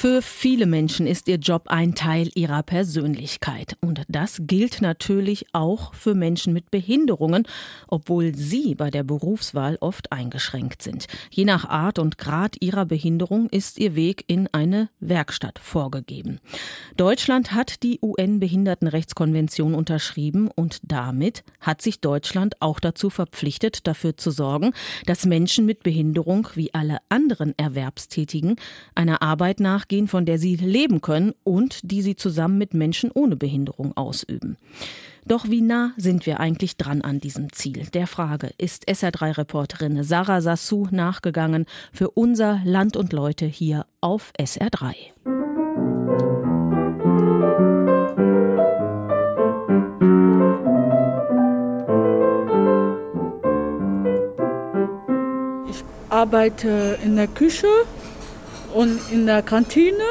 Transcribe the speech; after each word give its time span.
Für 0.00 0.22
viele 0.22 0.64
Menschen 0.64 1.06
ist 1.06 1.28
ihr 1.28 1.36
Job 1.36 1.64
ein 1.66 1.94
Teil 1.94 2.30
ihrer 2.34 2.62
Persönlichkeit. 2.62 3.76
Und 3.82 4.00
das 4.08 4.38
gilt 4.46 4.80
natürlich 4.80 5.44
auch 5.52 5.92
für 5.92 6.14
Menschen 6.14 6.54
mit 6.54 6.70
Behinderungen, 6.70 7.46
obwohl 7.86 8.34
sie 8.34 8.74
bei 8.74 8.90
der 8.90 9.02
Berufswahl 9.02 9.76
oft 9.82 10.10
eingeschränkt 10.10 10.80
sind. 10.80 11.04
Je 11.30 11.44
nach 11.44 11.68
Art 11.68 11.98
und 11.98 12.16
Grad 12.16 12.56
ihrer 12.60 12.86
Behinderung 12.86 13.50
ist 13.50 13.78
ihr 13.78 13.94
Weg 13.94 14.24
in 14.26 14.48
eine 14.52 14.88
Werkstatt 15.00 15.58
vorgegeben. 15.58 16.40
Deutschland 16.96 17.52
hat 17.52 17.82
die 17.82 17.98
UN-Behindertenrechtskonvention 18.00 19.74
unterschrieben 19.74 20.48
und 20.48 20.78
damit 20.82 21.44
hat 21.60 21.82
sich 21.82 22.00
Deutschland 22.00 22.62
auch 22.62 22.80
dazu 22.80 23.10
verpflichtet, 23.10 23.86
dafür 23.86 24.16
zu 24.16 24.30
sorgen, 24.30 24.72
dass 25.04 25.26
Menschen 25.26 25.66
mit 25.66 25.82
Behinderung 25.82 26.48
wie 26.54 26.72
alle 26.72 27.00
anderen 27.10 27.52
Erwerbstätigen 27.58 28.56
einer 28.94 29.20
Arbeit 29.20 29.60
nach 29.60 29.89
nachgehen, 29.90 30.08
von 30.08 30.24
der 30.24 30.38
sie 30.38 30.56
leben 30.56 31.00
können 31.00 31.34
und 31.42 31.80
die 31.82 32.02
sie 32.02 32.14
zusammen 32.14 32.58
mit 32.58 32.74
Menschen 32.74 33.10
ohne 33.12 33.36
Behinderung 33.36 33.96
ausüben. 33.96 34.56
Doch 35.26 35.48
wie 35.48 35.60
nah 35.60 35.92
sind 35.96 36.26
wir 36.26 36.40
eigentlich 36.40 36.76
dran 36.76 37.02
an 37.02 37.18
diesem 37.18 37.52
Ziel? 37.52 37.86
Der 37.92 38.06
Frage 38.06 38.50
ist 38.56 38.88
SR3-Reporterin 38.88 40.02
Sarah 40.02 40.40
Sassou 40.40 40.86
nachgegangen 40.90 41.66
für 41.92 42.10
unser 42.10 42.60
Land 42.64 42.96
und 42.96 43.12
Leute 43.12 43.46
hier 43.46 43.84
auf 44.00 44.32
SR3. 44.38 44.94
Ich 55.68 55.84
arbeite 56.08 56.98
in 57.04 57.16
der 57.16 57.28
Küche 57.28 57.68
und 58.74 59.00
in 59.10 59.26
der 59.26 59.42
Kantine 59.42 60.04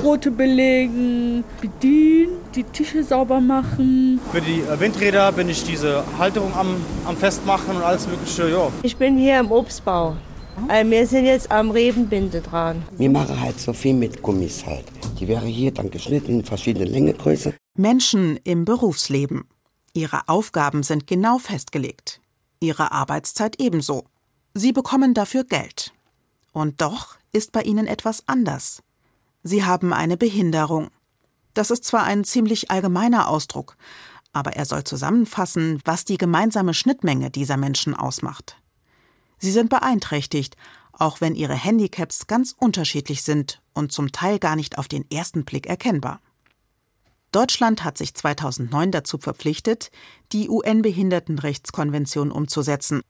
Brote 0.00 0.30
belegen, 0.30 1.44
bedienen, 1.60 2.38
die 2.54 2.64
Tische 2.64 3.02
sauber 3.02 3.40
machen. 3.40 4.20
Für 4.30 4.40
die 4.40 4.60
äh, 4.60 4.78
Windräder 4.78 5.32
bin 5.32 5.48
ich 5.48 5.64
diese 5.64 6.04
Halterung 6.18 6.54
am, 6.54 6.76
am 7.04 7.16
Festmachen 7.16 7.76
und 7.76 7.82
alles 7.82 8.06
Mögliche. 8.06 8.48
Ja. 8.48 8.70
Ich 8.82 8.96
bin 8.96 9.16
hier 9.18 9.40
im 9.40 9.50
Obstbau. 9.50 10.16
Also 10.68 10.90
wir 10.90 11.06
sind 11.06 11.24
jetzt 11.24 11.50
am 11.50 11.70
Rebenbinde 11.70 12.40
dran. 12.40 12.82
Wir 12.96 13.10
machen 13.10 13.40
halt 13.40 13.58
so 13.58 13.72
viel 13.72 13.94
mit 13.94 14.22
Gummis 14.22 14.64
halt. 14.66 14.84
Die 15.18 15.26
wäre 15.26 15.46
hier 15.46 15.72
dann 15.72 15.90
geschnitten 15.90 16.40
in 16.40 16.44
verschiedene 16.44 16.84
Längegröße. 16.84 17.54
Menschen 17.74 18.38
im 18.44 18.64
Berufsleben. 18.64 19.44
Ihre 19.94 20.28
Aufgaben 20.28 20.82
sind 20.82 21.06
genau 21.06 21.38
festgelegt. 21.38 22.20
Ihre 22.60 22.92
Arbeitszeit 22.92 23.60
ebenso. 23.60 24.04
Sie 24.54 24.72
bekommen 24.72 25.14
dafür 25.14 25.44
Geld. 25.44 25.92
Und 26.52 26.80
doch 26.82 27.16
ist 27.32 27.52
bei 27.52 27.62
ihnen 27.62 27.86
etwas 27.86 28.24
anders. 28.26 28.82
Sie 29.42 29.64
haben 29.64 29.92
eine 29.92 30.16
Behinderung. 30.16 30.90
Das 31.54 31.70
ist 31.70 31.84
zwar 31.84 32.04
ein 32.04 32.24
ziemlich 32.24 32.70
allgemeiner 32.70 33.28
Ausdruck, 33.28 33.76
aber 34.32 34.52
er 34.54 34.64
soll 34.64 34.84
zusammenfassen, 34.84 35.80
was 35.84 36.04
die 36.04 36.16
gemeinsame 36.16 36.74
Schnittmenge 36.74 37.30
dieser 37.30 37.56
Menschen 37.56 37.94
ausmacht. 37.94 38.56
Sie 39.38 39.50
sind 39.50 39.68
beeinträchtigt, 39.68 40.56
auch 40.92 41.20
wenn 41.20 41.34
ihre 41.34 41.54
Handicaps 41.54 42.26
ganz 42.26 42.54
unterschiedlich 42.56 43.22
sind 43.22 43.60
und 43.72 43.92
zum 43.92 44.12
Teil 44.12 44.38
gar 44.38 44.56
nicht 44.56 44.78
auf 44.78 44.88
den 44.88 45.10
ersten 45.10 45.44
Blick 45.44 45.66
erkennbar. 45.66 46.20
Deutschland 47.32 47.82
hat 47.82 47.96
sich 47.96 48.14
2009 48.14 48.90
dazu 48.90 49.18
verpflichtet, 49.18 49.90
die 50.32 50.50
UN-Behindertenrechtskonvention 50.50 52.30
umzusetzen 52.30 53.02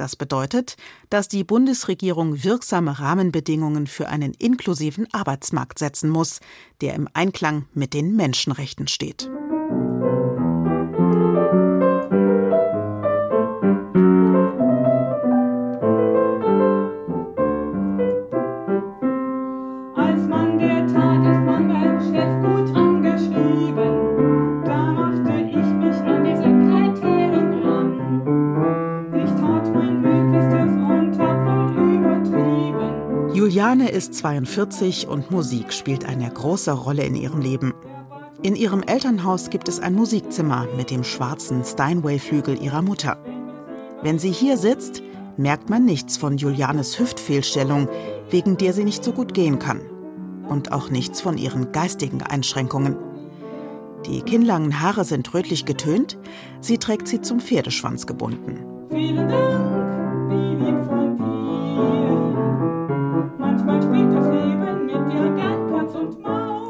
das 0.00 0.16
bedeutet, 0.16 0.76
dass 1.10 1.28
die 1.28 1.44
Bundesregierung 1.44 2.42
wirksame 2.44 2.98
Rahmenbedingungen 2.98 3.86
für 3.86 4.08
einen 4.08 4.32
inklusiven 4.34 5.06
Arbeitsmarkt 5.12 5.78
setzen 5.78 6.10
muss, 6.10 6.40
der 6.80 6.94
im 6.94 7.08
Einklang 7.12 7.66
mit 7.74 7.94
den 7.94 8.16
Menschenrechten 8.16 8.88
steht. 8.88 9.30
Juliane 33.38 33.90
ist 33.90 34.14
42 34.14 35.06
und 35.06 35.30
Musik 35.30 35.72
spielt 35.72 36.04
eine 36.04 36.28
große 36.28 36.72
Rolle 36.72 37.04
in 37.04 37.14
ihrem 37.14 37.40
Leben. 37.40 37.72
In 38.42 38.56
ihrem 38.56 38.82
Elternhaus 38.82 39.48
gibt 39.48 39.68
es 39.68 39.78
ein 39.78 39.94
Musikzimmer 39.94 40.66
mit 40.76 40.90
dem 40.90 41.04
schwarzen 41.04 41.62
Steinway-Flügel 41.62 42.60
ihrer 42.60 42.82
Mutter. 42.82 43.16
Wenn 44.02 44.18
sie 44.18 44.32
hier 44.32 44.56
sitzt, 44.56 45.04
merkt 45.36 45.70
man 45.70 45.84
nichts 45.84 46.16
von 46.16 46.36
Julianes 46.36 46.98
Hüftfehlstellung, 46.98 47.88
wegen 48.28 48.56
der 48.56 48.72
sie 48.72 48.82
nicht 48.82 49.04
so 49.04 49.12
gut 49.12 49.34
gehen 49.34 49.60
kann. 49.60 49.82
Und 50.48 50.72
auch 50.72 50.90
nichts 50.90 51.20
von 51.20 51.38
ihren 51.38 51.70
geistigen 51.70 52.22
Einschränkungen. 52.22 52.96
Die 54.04 54.22
kinnlangen 54.22 54.80
Haare 54.80 55.04
sind 55.04 55.32
rötlich 55.32 55.64
getönt, 55.64 56.18
sie 56.60 56.78
trägt 56.78 57.06
sie 57.06 57.20
zum 57.20 57.38
Pferdeschwanz 57.38 58.04
gebunden. 58.04 58.64
Vielen 58.90 59.28
Dank, 59.28 59.77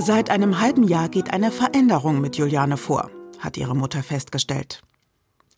Seit 0.09 0.31
einem 0.31 0.59
halben 0.59 0.85
Jahr 0.85 1.11
geht 1.11 1.35
eine 1.35 1.53
Veränderung 1.53 2.23
mit 2.23 2.39
Juliane 2.39 2.79
vor, 2.79 3.11
hat 3.41 3.59
ihre 3.59 3.77
Mutter 3.77 4.03
festgestellt. 4.03 4.81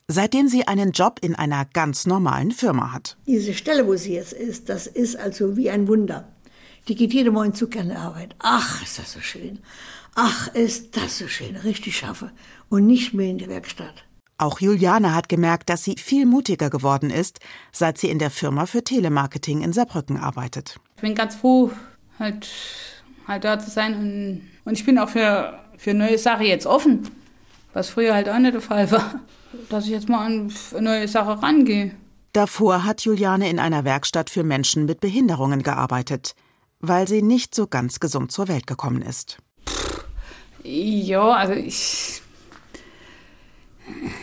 Seitdem 0.08 0.48
sie 0.48 0.66
einen 0.66 0.90
Job 0.90 1.20
in 1.22 1.36
einer 1.36 1.64
ganz 1.66 2.04
normalen 2.04 2.50
Firma 2.50 2.92
hat. 2.92 3.16
Diese 3.28 3.54
Stelle, 3.54 3.86
wo 3.86 3.94
sie 3.94 4.14
jetzt 4.14 4.32
ist, 4.32 4.68
das 4.68 4.88
ist 4.88 5.14
also 5.14 5.56
wie 5.56 5.70
ein 5.70 5.86
Wunder. 5.86 6.26
Die 6.88 6.96
geht 6.96 7.14
jede 7.14 7.30
Morgen 7.30 7.54
zu 7.54 7.68
gerne 7.68 7.96
Arbeit. 7.96 8.34
Ach, 8.40 8.82
ist 8.82 8.98
das 8.98 9.12
so 9.12 9.20
schön. 9.20 9.60
Ach, 10.16 10.52
ist 10.52 10.96
das 10.96 11.18
so 11.18 11.28
schön. 11.28 11.54
Richtig 11.54 11.96
schaffe. 11.96 12.32
Und 12.68 12.88
nicht 12.88 13.14
mehr 13.14 13.30
in 13.30 13.38
der 13.38 13.50
Werkstatt. 13.50 14.04
Auch 14.36 14.58
Juliane 14.58 15.14
hat 15.14 15.28
gemerkt, 15.28 15.68
dass 15.68 15.84
sie 15.84 15.94
viel 15.96 16.26
mutiger 16.26 16.70
geworden 16.70 17.10
ist, 17.10 17.38
seit 17.70 17.98
sie 17.98 18.10
in 18.10 18.18
der 18.18 18.30
Firma 18.30 18.66
für 18.66 18.82
Telemarketing 18.82 19.62
in 19.62 19.72
Saarbrücken 19.72 20.16
arbeitet. 20.16 20.80
Ich 20.96 21.02
bin 21.02 21.14
ganz 21.14 21.36
froh, 21.36 21.70
halt, 22.18 22.48
halt 23.30 23.44
da 23.44 23.58
zu 23.58 23.70
sein 23.70 23.94
und, 23.94 24.40
und 24.64 24.72
ich 24.74 24.84
bin 24.84 24.98
auch 24.98 25.08
für, 25.08 25.58
für 25.78 25.94
neue 25.94 26.18
Sachen 26.18 26.46
jetzt 26.46 26.66
offen, 26.66 27.08
was 27.72 27.88
früher 27.88 28.12
halt 28.12 28.28
auch 28.28 28.38
nicht 28.38 28.54
der 28.54 28.60
Fall 28.60 28.90
war, 28.90 29.20
dass 29.70 29.84
ich 29.84 29.92
jetzt 29.92 30.08
mal 30.08 30.26
an 30.26 30.52
eine 30.72 30.82
neue 30.82 31.08
Sache 31.08 31.42
rangehe. 31.42 31.92
Davor 32.32 32.84
hat 32.84 33.02
Juliane 33.02 33.48
in 33.48 33.58
einer 33.58 33.84
Werkstatt 33.84 34.30
für 34.30 34.44
Menschen 34.44 34.84
mit 34.84 35.00
Behinderungen 35.00 35.62
gearbeitet, 35.62 36.34
weil 36.80 37.08
sie 37.08 37.22
nicht 37.22 37.54
so 37.54 37.66
ganz 37.66 37.98
gesund 37.98 38.30
zur 38.30 38.48
Welt 38.48 38.66
gekommen 38.66 39.02
ist. 39.02 39.38
Ja, 40.62 41.30
also 41.30 41.54
ich 41.54 42.22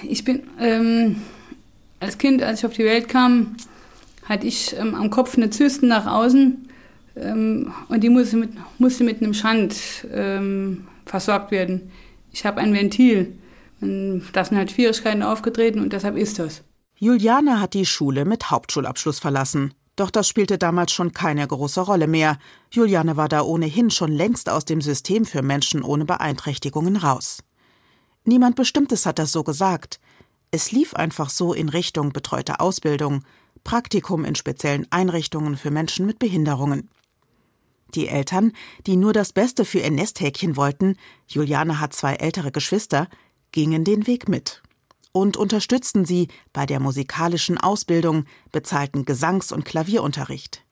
ich 0.03 0.23
bin 0.23 0.43
ähm, 0.59 1.21
als 1.99 2.17
Kind, 2.17 2.41
als 2.41 2.59
ich 2.59 2.65
auf 2.65 2.73
die 2.73 2.85
Welt 2.85 3.09
kam, 3.09 3.57
hatte 4.23 4.47
ich 4.47 4.75
ähm, 4.77 4.95
am 4.95 5.09
Kopf 5.09 5.35
eine 5.35 5.49
Zysten 5.49 5.87
nach 5.87 6.05
außen 6.05 6.66
ähm, 7.19 7.73
und 7.89 8.03
die 8.03 8.09
musste 8.09 8.37
mit, 8.37 8.51
musste 8.77 9.03
mit 9.03 9.21
einem 9.21 9.33
Schand 9.33 9.75
ähm, 10.11 10.87
versorgt 11.05 11.51
werden. 11.51 11.91
Ich 12.31 12.45
habe 12.45 12.59
ein 12.61 12.73
Ventil. 12.73 13.37
Und 13.81 14.23
da 14.33 14.43
sind 14.43 14.57
halt 14.57 14.71
Schwierigkeiten 14.71 15.23
aufgetreten 15.23 15.79
und 15.79 15.93
deshalb 15.93 16.17
ist 16.17 16.39
das. 16.39 16.63
Juliane 16.95 17.61
hat 17.61 17.73
die 17.73 17.85
Schule 17.85 18.25
mit 18.25 18.49
Hauptschulabschluss 18.49 19.19
verlassen. 19.19 19.73
Doch 19.95 20.11
das 20.11 20.27
spielte 20.27 20.57
damals 20.57 20.91
schon 20.91 21.11
keine 21.11 21.45
große 21.45 21.81
Rolle 21.81 22.07
mehr. 22.07 22.37
Juliane 22.71 23.17
war 23.17 23.29
da 23.29 23.41
ohnehin 23.41 23.89
schon 23.89 24.11
längst 24.11 24.49
aus 24.49 24.65
dem 24.65 24.81
System 24.81 25.25
für 25.25 25.41
Menschen 25.41 25.83
ohne 25.83 26.05
Beeinträchtigungen 26.05 26.97
raus. 26.97 27.43
Niemand 28.23 28.55
Bestimmtes 28.55 29.05
hat 29.05 29.19
das 29.19 29.31
so 29.31 29.43
gesagt. 29.43 29.99
Es 30.51 30.71
lief 30.71 30.93
einfach 30.93 31.29
so 31.29 31.53
in 31.53 31.69
Richtung 31.69 32.13
betreute 32.13 32.59
Ausbildung, 32.59 33.23
Praktikum 33.63 34.23
in 34.23 34.35
speziellen 34.35 34.87
Einrichtungen 34.91 35.57
für 35.57 35.71
Menschen 35.71 36.05
mit 36.05 36.19
Behinderungen. 36.19 36.89
Die 37.95 38.07
Eltern, 38.07 38.51
die 38.85 38.95
nur 38.95 39.13
das 39.13 39.33
Beste 39.33 39.65
für 39.65 39.79
ihr 39.79 39.91
Nesthäkchen 39.91 40.57
wollten, 40.57 40.97
Juliane 41.27 41.79
hat 41.79 41.93
zwei 41.93 42.15
ältere 42.15 42.51
Geschwister, 42.51 43.07
gingen 43.51 43.83
den 43.83 44.07
Weg 44.07 44.27
mit 44.27 44.61
und 45.11 45.35
unterstützten 45.35 46.05
sie 46.05 46.27
bei 46.53 46.65
der 46.65 46.79
musikalischen 46.79 47.57
Ausbildung, 47.57 48.25
bezahlten 48.51 49.03
Gesangs- 49.05 49.51
und 49.51 49.65
Klavierunterricht. 49.65 50.63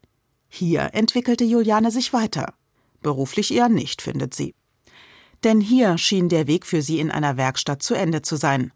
Hier 0.47 0.91
entwickelte 0.93 1.43
Juliane 1.43 1.91
sich 1.91 2.13
weiter. 2.13 2.53
Beruflich 3.01 3.53
eher 3.53 3.69
nicht, 3.69 4.01
findet 4.01 4.33
sie. 4.33 4.53
Denn 5.43 5.61
hier 5.61 5.97
schien 5.97 6.29
der 6.29 6.47
Weg 6.47 6.65
für 6.65 6.81
sie 6.81 6.99
in 6.99 7.11
einer 7.11 7.37
Werkstatt 7.37 7.83
zu 7.83 7.93
Ende 7.93 8.21
zu 8.21 8.35
sein. 8.35 8.71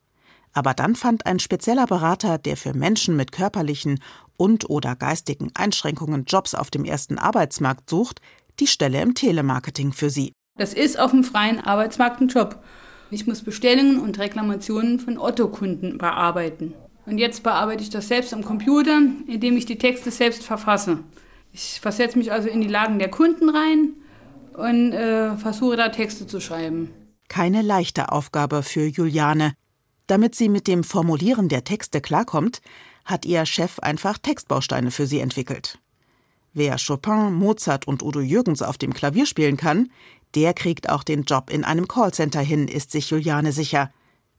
Aber 0.53 0.74
dann 0.74 0.95
fand 0.95 1.25
ein 1.25 1.39
spezieller 1.39 1.86
Berater, 1.86 2.38
der 2.38 2.57
für 2.57 2.74
Menschen 2.74 3.15
mit 3.15 3.31
körperlichen 3.31 4.00
und 4.39 4.69
oder 4.69 4.95
geistigen 4.95 5.51
Einschränkungen 5.53 6.24
Jobs 6.25 6.56
auf 6.56 6.71
dem 6.71 6.86
ersten 6.86 7.18
Arbeitsmarkt 7.18 7.89
sucht, 7.89 8.21
die 8.59 8.68
Stelle 8.68 9.01
im 9.01 9.13
Telemarketing 9.13 9.91
für 9.91 10.09
sie. 10.09 10.31
Das 10.57 10.74
ist 10.74 11.00
auf 11.00 11.12
dem 11.12 11.24
freien 11.24 11.59
Arbeitsmarkt 11.59 12.21
ein 12.21 12.30
Job. 12.30 12.63
Ich 13.12 13.27
muss 13.27 13.41
Bestellungen 13.41 14.00
und 14.00 14.18
Reklamationen 14.18 15.00
von 15.00 15.18
Otto-Kunden 15.18 15.97
bearbeiten. 15.97 16.74
Und 17.06 17.18
jetzt 17.18 17.44
bearbeite 17.44 17.83
ich 17.83 17.89
das 17.89 18.07
selbst 18.07 18.33
am 18.33 18.44
Computer, 18.44 19.01
indem 19.27 19.57
ich 19.57 19.65
die 19.65 19.77
Texte 19.77 20.12
selbst 20.12 20.44
verfasse. 20.44 21.00
Ich 21.51 21.80
versetze 21.81 22.18
mich 22.18 22.31
also 22.31 22.47
in 22.47 22.62
die 22.62 22.68
Lagen 22.68 23.00
der 23.00 23.09
Kunden 23.09 23.50
rein 23.50 23.94
und 24.53 24.94
äh, 24.94 25.36
versuche 25.38 25.75
da 25.75 25.89
Texte 25.89 26.27
zu 26.27 26.39
schreiben. 26.39 26.91
Keine 27.27 27.62
leichte 27.62 28.12
Aufgabe 28.12 28.63
für 28.63 28.86
Juliane. 28.86 29.53
Damit 30.07 30.36
sie 30.36 30.50
mit 30.50 30.68
dem 30.68 30.83
Formulieren 30.83 31.50
der 31.50 31.63
Texte 31.63 32.01
klarkommt, 32.01 32.62
hat 33.10 33.26
ihr 33.26 33.46
Chef 33.46 33.80
einfach 33.80 34.18
Textbausteine 34.18 34.92
für 34.92 35.08
sie 35.08 35.20
entwickelt. 35.20 35.80
Wer 36.54 36.78
Chopin, 36.78 37.34
Mozart 37.34 37.88
und 37.88 38.04
Udo 38.04 38.22
Jürgens 38.22 38.62
auf 38.62 38.78
dem 38.78 38.94
Klavier 38.94 39.26
spielen 39.26 39.58
kann, 39.58 39.90
der 40.36 40.54
kriegt 40.54 40.90
auch 40.90 41.04
den 41.04 41.24
Job 41.24 41.50
in 41.50 41.64
einem 41.64 41.88
Callcenter 41.88 42.42
hin, 42.42 42.68
ist 42.68 42.92
sich 42.92 43.10
Juliane 43.10 43.52
sicher. 43.52 43.92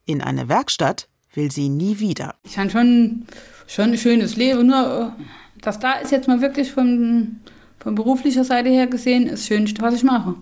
In 0.06 0.20
eine 0.20 0.48
Werkstatt 0.48 1.08
will 1.34 1.50
sie 1.50 1.68
nie 1.68 1.98
wieder. 1.98 2.34
Ich 2.44 2.58
habe 2.58 2.70
schon, 2.70 3.26
schon 3.66 3.92
ein 3.92 3.98
schönes 3.98 4.36
Leben, 4.36 4.66
nur 4.66 5.16
das 5.60 5.78
da 5.78 5.94
ist 5.94 6.10
jetzt 6.12 6.28
mal 6.28 6.40
wirklich 6.40 6.72
von, 6.72 7.40
von 7.78 7.94
beruflicher 7.94 8.44
Seite 8.44 8.70
her 8.70 8.86
gesehen, 8.86 9.28
das 9.28 9.46
Schönste, 9.46 9.82
was 9.82 9.94
ich 9.94 10.02
mache. 10.02 10.34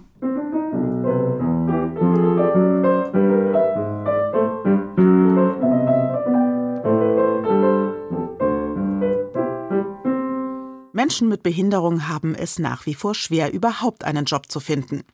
Menschen 11.09 11.31
mit 11.31 11.43
Behinderung 11.43 12.07
haben 12.07 12.35
es 12.35 12.59
nach 12.59 12.85
wie 12.85 12.93
vor 12.93 13.15
schwer, 13.15 13.55
überhaupt 13.55 14.05
einen 14.05 14.27
Job 14.27 14.53
zu 14.53 14.61
finden. 14.61 15.05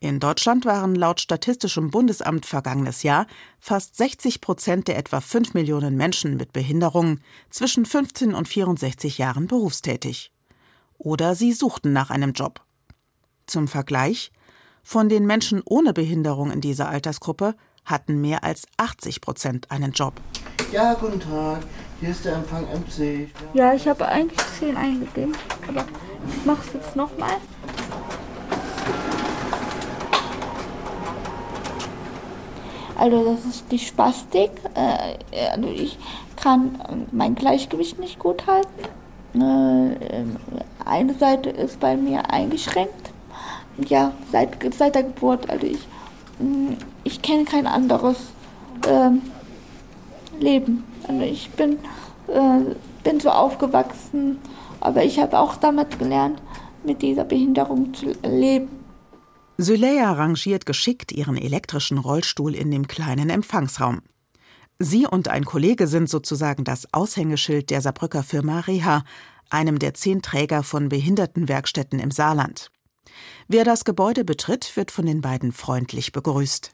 In 0.00 0.18
Deutschland 0.18 0.64
waren 0.64 0.96
laut 0.96 1.20
Statistischem 1.20 1.92
Bundesamt 1.92 2.44
vergangenes 2.44 3.04
Jahr 3.04 3.28
fast 3.60 3.94
60 3.94 4.40
Prozent 4.40 4.88
der 4.88 4.98
etwa 4.98 5.20
5 5.20 5.54
Millionen 5.54 5.96
Menschen 5.96 6.36
mit 6.36 6.52
Behinderungen 6.52 7.20
zwischen 7.50 7.86
15 7.86 8.34
und 8.34 8.48
64 8.48 9.18
Jahren 9.18 9.46
berufstätig. 9.46 10.32
Oder 10.96 11.36
sie 11.36 11.52
suchten 11.52 11.92
nach 11.92 12.10
einem 12.10 12.32
Job. 12.32 12.60
Zum 13.46 13.68
Vergleich, 13.68 14.32
von 14.82 15.08
den 15.08 15.24
Menschen 15.24 15.62
ohne 15.64 15.92
Behinderung 15.92 16.50
in 16.50 16.60
dieser 16.60 16.88
Altersgruppe 16.88 17.54
hatten 17.84 18.20
mehr 18.20 18.42
als 18.42 18.66
80 18.76 19.20
Prozent 19.20 19.70
einen 19.70 19.92
Job. 19.92 20.20
Ja, 20.72 20.94
guten 20.94 21.18
Tag. 21.18 21.60
Hier 22.00 22.10
ist 22.10 22.24
der 22.24 22.34
Empfang 22.34 22.64
MC. 22.64 23.28
Ja, 23.54 23.72
ich 23.72 23.88
habe 23.88 24.06
eigentlich 24.06 24.38
10 24.58 24.76
eingegeben, 24.76 25.34
aber 25.66 25.84
ich 26.28 26.44
mache 26.44 26.60
es 26.66 26.72
jetzt 26.74 26.94
nochmal. 26.94 27.36
Also 32.98 33.24
das 33.32 33.44
ist 33.46 33.64
die 33.70 33.78
Spastik. 33.78 34.50
Äh, 34.74 35.48
also 35.52 35.68
ich 35.68 35.98
kann 36.36 36.78
mein 37.12 37.34
Gleichgewicht 37.34 37.98
nicht 37.98 38.18
gut 38.18 38.46
halten. 38.46 38.68
Äh, 39.34 40.24
eine 40.84 41.14
Seite 41.14 41.50
ist 41.50 41.80
bei 41.80 41.96
mir 41.96 42.30
eingeschränkt. 42.30 43.10
Ja, 43.78 44.12
seit, 44.32 44.50
seit 44.74 44.94
der 44.94 45.04
Geburt. 45.04 45.48
Also 45.48 45.66
ich, 45.66 45.86
mm, 46.38 46.74
ich 47.04 47.22
kenne 47.22 47.44
kein 47.44 47.66
anderes 47.66 48.18
äh, 48.86 49.10
Leben. 50.40 50.84
Also 51.06 51.22
ich 51.22 51.50
bin, 51.50 51.78
äh, 52.28 52.74
bin 53.04 53.20
so 53.20 53.30
aufgewachsen, 53.30 54.38
aber 54.80 55.04
ich 55.04 55.18
habe 55.18 55.38
auch 55.38 55.56
damit 55.56 55.98
gelernt, 55.98 56.40
mit 56.84 57.02
dieser 57.02 57.24
Behinderung 57.24 57.92
zu 57.94 58.12
leben. 58.22 58.68
Syleya 59.58 60.12
rangiert 60.12 60.66
geschickt 60.66 61.10
ihren 61.10 61.36
elektrischen 61.36 61.98
Rollstuhl 61.98 62.54
in 62.54 62.70
dem 62.70 62.86
kleinen 62.86 63.28
Empfangsraum. 63.28 64.02
Sie 64.78 65.06
und 65.06 65.26
ein 65.26 65.44
Kollege 65.44 65.88
sind 65.88 66.08
sozusagen 66.08 66.62
das 66.62 66.92
Aushängeschild 66.94 67.70
der 67.70 67.80
Saarbrücker 67.80 68.22
Firma 68.22 68.60
Reha, 68.60 69.02
einem 69.50 69.80
der 69.80 69.94
zehn 69.94 70.22
Träger 70.22 70.62
von 70.62 70.88
Behindertenwerkstätten 70.88 71.98
im 71.98 72.12
Saarland. 72.12 72.70
Wer 73.48 73.64
das 73.64 73.84
Gebäude 73.84 74.24
betritt, 74.24 74.76
wird 74.76 74.92
von 74.92 75.06
den 75.06 75.20
beiden 75.20 75.50
freundlich 75.50 76.12
begrüßt. 76.12 76.72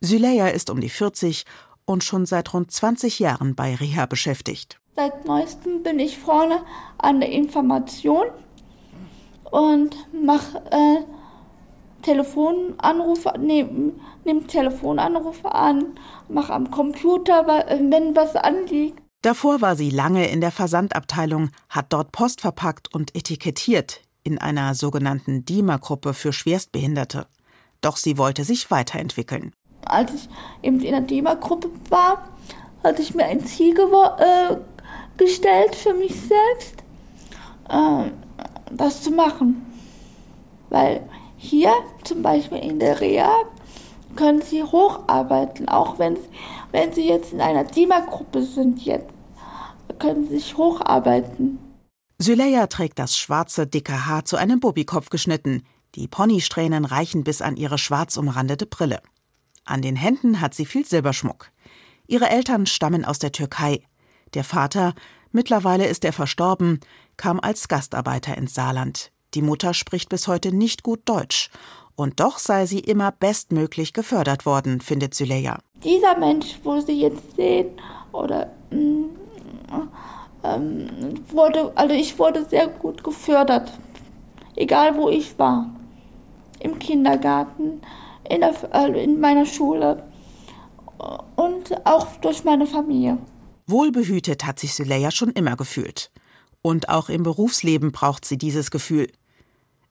Syleya 0.00 0.48
ist 0.48 0.70
um 0.70 0.80
die 0.80 0.88
40 0.88 1.44
und 1.86 2.04
schon 2.04 2.26
seit 2.26 2.52
rund 2.54 2.70
20 2.70 3.18
Jahren 3.18 3.54
bei 3.54 3.74
Reha 3.74 4.06
beschäftigt. 4.06 4.78
Seit 4.96 5.26
neuestem 5.26 5.82
bin 5.82 5.98
ich 5.98 6.18
vorne 6.18 6.62
an 6.98 7.20
der 7.20 7.30
Information 7.30 8.26
und 9.50 9.96
mache 10.12 10.62
äh, 10.70 11.02
Telefonanrufe, 12.02 13.32
nehm, 13.38 13.92
nimm 14.24 14.46
Telefonanrufe 14.46 15.52
an, 15.52 15.98
mach 16.28 16.50
am 16.50 16.70
Computer, 16.70 17.46
wenn 17.46 18.14
was 18.14 18.36
anliegt. 18.36 19.00
Davor 19.22 19.62
war 19.62 19.74
sie 19.74 19.88
lange 19.88 20.28
in 20.28 20.42
der 20.42 20.50
Versandabteilung, 20.50 21.50
hat 21.70 21.92
dort 21.94 22.12
Post 22.12 22.42
verpackt 22.42 22.94
und 22.94 23.14
etikettiert 23.16 24.02
in 24.22 24.38
einer 24.38 24.74
sogenannten 24.74 25.44
DIMA-Gruppe 25.46 26.12
für 26.12 26.32
Schwerstbehinderte. 26.32 27.26
Doch 27.80 27.96
sie 27.96 28.18
wollte 28.18 28.44
sich 28.44 28.70
weiterentwickeln. 28.70 29.52
Als 29.86 30.14
ich 30.14 30.28
eben 30.62 30.80
in 30.80 30.92
der 30.92 31.00
DIMA-Gruppe 31.00 31.70
war, 31.90 32.28
hatte 32.82 33.02
ich 33.02 33.14
mir 33.14 33.24
ein 33.24 33.44
Ziel 33.44 33.74
äh, 33.78 34.56
gestellt 35.16 35.74
für 35.74 35.94
mich 35.94 36.14
selbst, 36.14 36.82
äh, 37.68 38.10
das 38.70 39.02
zu 39.02 39.10
machen. 39.10 39.64
Weil 40.70 41.08
hier 41.36 41.72
zum 42.04 42.22
Beispiel 42.22 42.58
in 42.58 42.78
der 42.78 43.00
Reha 43.00 43.32
können 44.16 44.42
Sie 44.42 44.62
hocharbeiten, 44.62 45.68
auch 45.68 45.98
wenn, 45.98 46.16
wenn 46.72 46.92
Sie 46.92 47.08
jetzt 47.08 47.32
in 47.32 47.40
einer 47.40 47.66
Teamergruppe 47.66 48.42
sind 48.42 48.84
jetzt, 48.84 49.12
können 49.98 50.28
Sie 50.28 50.36
sich 50.36 50.56
hocharbeiten. 50.56 51.58
Syleya 52.18 52.68
trägt 52.68 52.98
das 52.98 53.18
schwarze, 53.18 53.66
dicke 53.66 54.06
Haar 54.06 54.24
zu 54.24 54.36
einem 54.36 54.60
Bobikopf 54.60 55.10
geschnitten. 55.10 55.64
Die 55.96 56.08
Ponysträhnen 56.08 56.84
reichen 56.84 57.24
bis 57.24 57.42
an 57.42 57.56
ihre 57.56 57.78
schwarz 57.78 58.16
umrandete 58.16 58.66
Brille. 58.66 59.00
An 59.64 59.82
den 59.82 59.96
Händen 59.96 60.40
hat 60.40 60.54
sie 60.54 60.66
viel 60.66 60.84
Silberschmuck. 60.84 61.50
Ihre 62.06 62.28
Eltern 62.28 62.66
stammen 62.66 63.04
aus 63.04 63.18
der 63.18 63.32
Türkei. 63.32 63.82
Der 64.34 64.44
Vater, 64.44 64.94
mittlerweile 65.32 65.86
ist 65.86 66.04
er 66.04 66.12
verstorben, 66.12 66.80
kam 67.16 67.40
als 67.40 67.68
Gastarbeiter 67.68 68.36
ins 68.36 68.54
Saarland. 68.54 69.10
Die 69.34 69.42
Mutter 69.42 69.74
spricht 69.74 70.08
bis 70.08 70.28
heute 70.28 70.54
nicht 70.54 70.82
gut 70.82 71.00
Deutsch. 71.06 71.50
Und 71.96 72.20
doch 72.20 72.38
sei 72.38 72.66
sie 72.66 72.80
immer 72.80 73.12
bestmöglich 73.12 73.92
gefördert 73.92 74.46
worden, 74.46 74.80
findet 74.80 75.14
Syleya. 75.14 75.60
Dieser 75.82 76.18
Mensch, 76.18 76.58
wo 76.64 76.80
Sie 76.80 77.00
jetzt 77.00 77.36
sehen, 77.36 77.68
oder 78.12 78.50
mm, 78.70 79.04
ähm, 80.42 80.88
wurde, 81.28 81.72
also 81.74 81.94
ich 81.94 82.18
wurde 82.18 82.44
sehr 82.44 82.68
gut 82.68 83.04
gefördert, 83.04 83.72
egal 84.56 84.96
wo 84.96 85.08
ich 85.08 85.38
war. 85.38 85.70
Im 86.58 86.78
Kindergarten, 86.78 87.80
in, 88.28 88.40
der, 88.40 88.54
also 88.74 88.98
in 88.98 89.20
meiner 89.20 89.46
Schule 89.46 90.04
und 91.36 91.86
auch 91.86 92.06
durch 92.16 92.44
meine 92.44 92.66
Familie. 92.66 93.18
Wohlbehütet 93.66 94.44
hat 94.44 94.58
sich 94.58 94.74
Syleya 94.74 95.10
schon 95.10 95.30
immer 95.30 95.56
gefühlt. 95.56 96.10
Und 96.62 96.88
auch 96.88 97.08
im 97.08 97.22
Berufsleben 97.22 97.92
braucht 97.92 98.24
sie 98.24 98.38
dieses 98.38 98.70
Gefühl. 98.70 99.10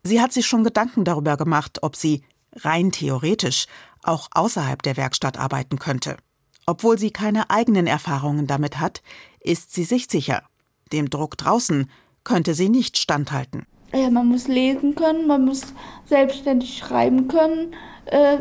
Sie 0.03 0.21
hat 0.21 0.33
sich 0.33 0.45
schon 0.45 0.63
Gedanken 0.63 1.05
darüber 1.05 1.37
gemacht, 1.37 1.79
ob 1.81 1.95
sie, 1.95 2.23
rein 2.55 2.91
theoretisch, 2.91 3.67
auch 4.03 4.27
außerhalb 4.31 4.81
der 4.81 4.97
Werkstatt 4.97 5.37
arbeiten 5.37 5.79
könnte. 5.79 6.17
Obwohl 6.65 6.97
sie 6.97 7.11
keine 7.11 7.49
eigenen 7.49 7.87
Erfahrungen 7.87 8.47
damit 8.47 8.79
hat, 8.79 9.01
ist 9.39 9.73
sie 9.73 9.83
sich 9.83 10.07
sicher. 10.09 10.43
Dem 10.91 11.09
Druck 11.09 11.37
draußen 11.37 11.89
könnte 12.23 12.53
sie 12.53 12.69
nicht 12.69 12.97
standhalten. 12.97 13.65
Ja, 13.93 14.09
man 14.09 14.27
muss 14.27 14.47
lesen 14.47 14.95
können, 14.95 15.27
man 15.27 15.45
muss 15.45 15.61
selbstständig 16.05 16.77
schreiben 16.77 17.27
können, 17.27 17.75
äh, 18.05 18.37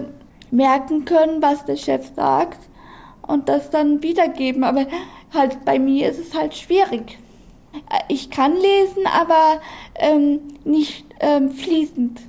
merken 0.50 1.04
können, 1.04 1.42
was 1.42 1.64
der 1.64 1.76
Chef 1.76 2.11
sagt 2.14 2.59
und 3.26 3.49
das 3.49 3.71
dann 3.71 4.02
wiedergeben. 4.02 4.64
Aber 4.64 4.87
halt 5.33 5.64
bei 5.64 5.78
mir 5.78 6.11
ist 6.11 6.19
es 6.19 6.35
halt 6.35 6.54
schwierig. 6.54 7.19
Ich 8.09 8.31
kann 8.31 8.54
lesen, 8.54 9.07
aber 9.07 9.61
ähm, 9.95 10.40
nicht 10.64 11.07
ähm, 11.21 11.50
fließend. 11.50 12.21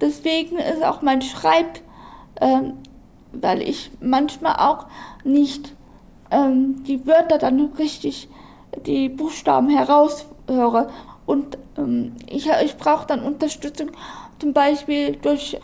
Deswegen 0.00 0.56
ist 0.56 0.82
auch 0.84 1.02
mein 1.02 1.22
Schreib, 1.22 1.80
ähm, 2.40 2.74
weil 3.32 3.62
ich 3.62 3.90
manchmal 4.00 4.56
auch 4.56 4.86
nicht 5.24 5.74
ähm, 6.30 6.82
die 6.84 7.06
Wörter 7.06 7.38
dann 7.38 7.72
richtig, 7.78 8.28
die 8.86 9.08
Buchstaben 9.08 9.68
heraushöre. 9.68 10.90
Und 11.26 11.58
ähm, 11.78 12.16
ich, 12.28 12.48
ich 12.62 12.76
brauche 12.76 13.06
dann 13.06 13.22
Unterstützung, 13.22 13.90
zum 14.38 14.52
Beispiel 14.52 15.16
durch 15.16 15.58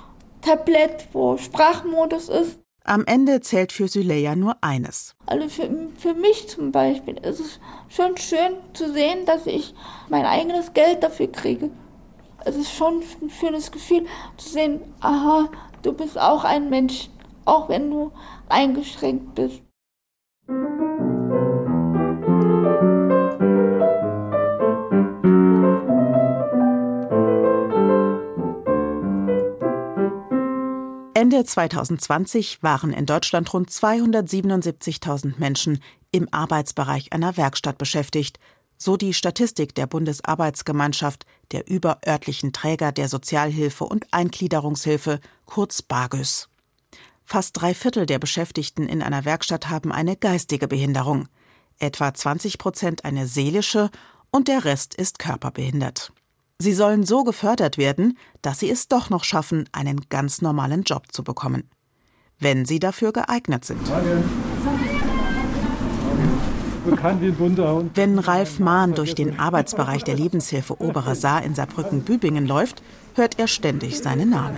Tablet, 0.47 1.09
wo 1.13 1.37
Sprachmodus 1.37 2.29
ist. 2.29 2.61
Am 2.85 3.05
Ende 3.05 3.41
zählt 3.41 3.73
für 3.73 3.89
Süleya 3.89 4.37
nur 4.37 4.57
eines. 4.61 5.17
Also 5.27 5.49
für, 5.49 5.69
für 5.99 6.15
mich 6.15 6.49
zum 6.49 6.71
Beispiel 6.71 7.17
ist 7.17 7.41
es 7.41 7.59
schon 7.89 8.17
schön 8.17 8.55
zu 8.73 8.93
sehen, 8.93 9.27
dass 9.27 9.47
ich 9.47 9.75
mein 10.09 10.25
eigenes 10.25 10.73
Geld 10.73 11.03
dafür 11.03 11.33
kriege. 11.33 11.71
Es 12.45 12.55
ist 12.55 12.73
schon 12.73 13.03
ein 13.21 13.29
schönes 13.29 13.73
Gefühl 13.73 14.07
zu 14.37 14.49
sehen, 14.51 14.83
aha, 15.01 15.49
du 15.83 15.93
bist 15.93 16.17
auch 16.17 16.45
ein 16.45 16.71
Mensch, 16.71 17.11
auch 17.45 17.69
wenn 17.69 17.91
du 17.91 18.13
eingeschränkt 18.49 19.35
bist. 19.35 19.63
Ende 31.27 31.45
2020 31.45 32.63
waren 32.63 32.93
in 32.93 33.05
Deutschland 33.05 33.53
rund 33.53 33.69
277.000 33.69 35.35
Menschen 35.39 35.83
im 36.13 36.33
Arbeitsbereich 36.33 37.13
einer 37.13 37.37
Werkstatt 37.37 37.79
beschäftigt, 37.79 38.39
so 38.79 38.97
die 38.97 39.13
Statistik 39.13 39.75
der 39.75 39.89
Bundesarbeitsgemeinschaft, 39.89 41.27
der 41.51 41.69
überörtlichen 41.69 42.53
Träger 42.53 42.93
der 42.93 43.09
Sozialhilfe 43.09 43.83
und 43.83 44.07
Eingliederungshilfe, 44.13 45.19
kurz 45.47 45.83
BAGÜS. 45.83 46.49
Fast 47.25 47.61
drei 47.61 47.75
Viertel 47.75 48.07
der 48.07 48.21
Beschäftigten 48.21 48.87
in 48.87 49.03
einer 49.03 49.25
Werkstatt 49.25 49.69
haben 49.69 49.91
eine 49.91 50.15
geistige 50.15 50.69
Behinderung, 50.69 51.27
etwa 51.81 52.15
20 52.15 52.59
Prozent 52.59 53.05
eine 53.05 53.27
seelische 53.27 53.91
und 54.31 54.47
der 54.47 54.65
Rest 54.65 54.95
ist 54.95 55.19
körperbehindert. 55.19 56.13
Sie 56.59 56.73
sollen 56.73 57.05
so 57.05 57.23
gefördert 57.23 57.77
werden, 57.77 58.17
dass 58.41 58.61
sie 58.61 58.71
es 58.71 58.89
doch 58.89 59.11
noch 59.11 59.25
schaffen, 59.25 59.69
einen 59.73 60.01
ganz 60.09 60.41
normalen 60.41 60.85
Job 60.85 61.13
zu 61.13 61.23
bekommen. 61.23 61.69
Wenn 62.39 62.65
sie 62.65 62.79
dafür 62.79 63.13
geeignet 63.13 63.65
sind. 63.65 63.81
Wenn 67.95 68.19
Ralf 68.19 68.59
Mahn 68.59 68.95
durch 68.95 69.15
den 69.15 69.39
Arbeitsbereich 69.39 70.05
der 70.05 70.15
Lebenshilfe 70.15 70.81
Oberer 70.81 71.15
Saar 71.15 71.43
in 71.43 71.55
Saarbrücken-Bübingen 71.55 72.47
läuft, 72.47 72.83
hört 73.15 73.39
er 73.39 73.49
ständig 73.49 73.99
seinen 73.99 74.31
Namen. 74.31 74.57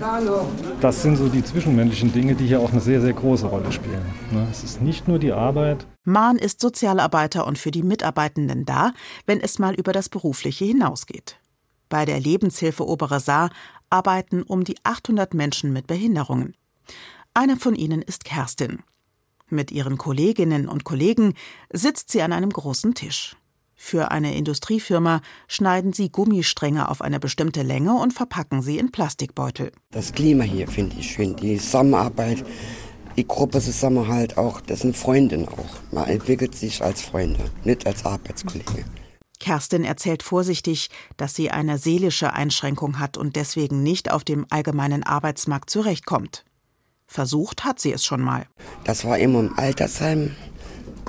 Das 0.80 1.02
sind 1.02 1.16
so 1.16 1.28
die 1.28 1.42
zwischenmenschlichen 1.42 2.12
Dinge, 2.12 2.34
die 2.34 2.46
hier 2.46 2.60
auch 2.60 2.70
eine 2.70 2.80
sehr, 2.80 3.00
sehr 3.00 3.14
große 3.14 3.46
Rolle 3.46 3.72
spielen. 3.72 4.04
Ne, 4.30 4.46
es 4.50 4.62
ist 4.62 4.82
nicht 4.82 5.08
nur 5.08 5.18
die 5.18 5.32
Arbeit. 5.32 5.86
Mahn 6.04 6.36
ist 6.36 6.60
Sozialarbeiter 6.60 7.46
und 7.46 7.58
für 7.58 7.70
die 7.70 7.82
Mitarbeitenden 7.82 8.66
da, 8.66 8.92
wenn 9.26 9.40
es 9.40 9.58
mal 9.58 9.74
über 9.74 9.92
das 9.92 10.08
Berufliche 10.08 10.64
hinausgeht. 10.64 11.38
Bei 11.88 12.04
der 12.04 12.20
Lebenshilfe 12.20 12.86
Obere 12.86 13.20
Saar 13.20 13.50
arbeiten 13.90 14.42
um 14.42 14.64
die 14.64 14.76
800 14.84 15.34
Menschen 15.34 15.72
mit 15.72 15.86
Behinderungen. 15.86 16.54
Eine 17.34 17.56
von 17.56 17.74
ihnen 17.74 18.02
ist 18.02 18.24
Kerstin. 18.24 18.80
Mit 19.48 19.70
ihren 19.70 19.96
Kolleginnen 19.96 20.68
und 20.68 20.84
Kollegen 20.84 21.34
sitzt 21.72 22.10
sie 22.10 22.22
an 22.22 22.32
einem 22.32 22.50
großen 22.50 22.94
Tisch. 22.94 23.36
Für 23.80 24.10
eine 24.10 24.34
Industriefirma 24.34 25.22
schneiden 25.46 25.92
sie 25.92 26.10
Gummistränge 26.10 26.88
auf 26.88 27.00
eine 27.00 27.20
bestimmte 27.20 27.62
Länge 27.62 27.94
und 27.94 28.12
verpacken 28.12 28.60
sie 28.60 28.76
in 28.76 28.90
Plastikbeutel. 28.90 29.70
Das 29.92 30.12
Klima 30.12 30.42
hier 30.42 30.66
finde 30.66 30.96
ich 30.98 31.12
schön, 31.12 31.36
die 31.36 31.58
Zusammenarbeit, 31.58 32.44
die 33.16 33.26
Gruppe 33.26 33.60
Zusammenhalt 33.60 34.36
auch, 34.36 34.60
das 34.60 34.80
sind 34.80 34.96
Freundinnen 34.96 35.48
auch. 35.48 35.92
Man 35.92 36.08
entwickelt 36.08 36.56
sich 36.56 36.82
als 36.82 37.02
Freunde, 37.02 37.50
nicht 37.64 37.86
als 37.86 38.04
Arbeitskollege. 38.04 38.84
Kerstin 39.38 39.84
erzählt 39.84 40.22
vorsichtig, 40.22 40.90
dass 41.16 41.34
sie 41.34 41.50
eine 41.50 41.78
seelische 41.78 42.32
Einschränkung 42.32 42.98
hat 42.98 43.16
und 43.16 43.36
deswegen 43.36 43.82
nicht 43.82 44.10
auf 44.10 44.24
dem 44.24 44.46
allgemeinen 44.50 45.02
Arbeitsmarkt 45.02 45.70
zurechtkommt. 45.70 46.44
Versucht 47.06 47.64
hat 47.64 47.80
sie 47.80 47.92
es 47.92 48.04
schon 48.04 48.20
mal. 48.20 48.46
Das 48.84 49.04
war 49.04 49.18
immer 49.18 49.40
im 49.40 49.58
Altersheim. 49.58 50.36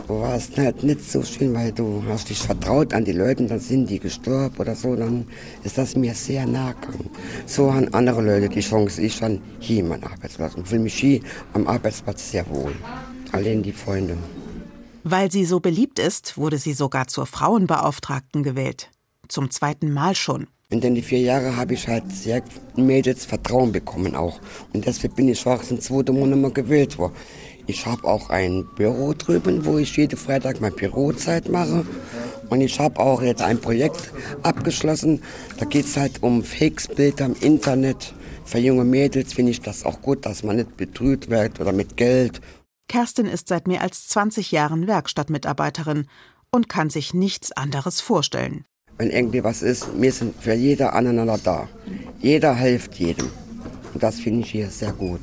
Du 0.08 0.22
warst 0.22 0.58
halt 0.58 0.82
nicht 0.82 1.04
so 1.04 1.22
schön, 1.22 1.54
weil 1.54 1.72
du 1.72 2.04
hast 2.08 2.30
dich 2.30 2.40
vertraut 2.40 2.94
an 2.94 3.06
die 3.06 3.12
Leute, 3.12 3.46
dann 3.46 3.60
sind 3.60 3.90
die 3.90 4.00
gestorben 4.00 4.56
oder 4.58 4.74
so, 4.74 4.96
dann 4.96 5.28
ist 5.64 5.78
das 5.78 5.96
mir 5.96 6.16
sehr 6.16 6.48
nahe 6.48 6.74
gegangen. 6.74 7.12
So 7.46 7.72
haben 7.72 7.94
andere 7.94 8.22
Leute 8.24 8.50
die 8.50 8.62
Chance, 8.62 9.02
ich 9.02 9.20
dann 9.20 9.42
hier 9.60 9.84
meinen 9.84 10.06
Arbeitsplatz 10.06 10.56
und 10.56 10.68
fühle 10.68 10.82
mich 10.82 10.96
hier 10.96 11.20
am 11.54 11.68
Arbeitsplatz 11.68 12.32
sehr 12.32 12.50
wohl. 12.50 12.74
Allein 13.34 13.62
die 13.62 13.74
Freunde. 13.74 14.18
Weil 15.04 15.32
sie 15.32 15.46
so 15.46 15.60
beliebt 15.60 16.00
ist, 16.00 16.38
wurde 16.38 16.58
sie 16.58 16.74
sogar 16.74 17.08
zur 17.08 17.26
Frauenbeauftragten 17.26 18.44
gewählt. 18.44 18.90
Zum 19.28 19.50
zweiten 19.50 19.92
Mal 19.92 20.16
schon. 20.16 20.48
In 20.72 20.82
den 20.82 21.02
vier 21.02 21.20
Jahren 21.20 21.58
habe 21.58 21.74
ich 21.74 21.88
halt 21.88 22.12
sehr 22.12 22.44
Mädels 22.76 23.26
Vertrauen 23.26 23.72
bekommen 23.72 24.16
auch. 24.16 24.40
Und 24.74 24.86
deshalb 24.86 25.16
bin 25.16 25.28
ich 25.28 25.46
auch 25.48 25.64
zum 25.64 25.80
zweiten 25.80 26.20
Mal 26.20 26.28
nochmal 26.28 26.52
gewählt 26.52 26.98
worden. 26.98 27.14
Ich 27.66 27.86
habe 27.86 28.04
auch 28.04 28.30
ein 28.30 28.66
Büro 28.76 29.14
drüben, 29.14 29.66
wo 29.66 29.78
ich 29.78 29.96
jeden 29.96 30.18
Freitag 30.18 30.60
meine 30.60 30.76
Bürozeit 30.76 31.50
mache. 31.50 31.86
Und 32.50 32.62
ich 32.62 32.80
habe 32.80 33.00
auch 33.00 33.22
jetzt 33.22 33.42
ein 33.42 33.60
Projekt 33.60 34.12
abgeschlossen. 34.44 35.22
Da 35.58 35.66
geht 35.66 35.86
es 35.86 35.96
halt 35.96 36.22
um 36.24 36.44
Fakesbilder 36.44 37.26
im 37.26 37.36
Internet. 37.42 38.14
Für 38.44 38.58
junge 38.58 38.84
Mädels 38.84 39.34
finde 39.34 39.52
ich 39.52 39.62
das 39.62 39.86
auch 39.86 40.02
gut, 40.02 40.26
dass 40.26 40.44
man 40.44 40.56
nicht 40.56 40.78
betrügt 40.78 41.30
wird 41.30 41.60
oder 41.60 41.72
mit 41.72 41.96
Geld. 41.96 42.42
Kerstin 42.90 43.28
ist 43.28 43.48
seit 43.48 43.68
mehr 43.68 43.82
als 43.82 44.08
20 44.08 44.52
Jahren 44.52 44.88
Werkstattmitarbeiterin 44.88 46.08
und 46.52 46.68
kann 46.68 46.90
sich 46.90 47.14
nichts 47.14 47.52
anderes 47.52 48.02
vorstellen. 48.02 48.66
Wenn 48.98 49.12
irgendwie 49.12 49.44
was 49.44 49.62
ist, 49.62 49.88
wir 50.02 50.12
sind 50.12 50.36
für 50.36 50.54
jeder 50.54 50.94
aneinander 50.94 51.38
da. 51.42 51.70
Jeder 52.20 52.54
hilft 52.56 52.96
jedem. 52.96 53.30
Und 53.94 54.04
das 54.04 54.20
finde 54.20 54.42
ich 54.42 54.52
hier 54.52 54.70
sehr 54.72 54.92
gut. 54.92 55.22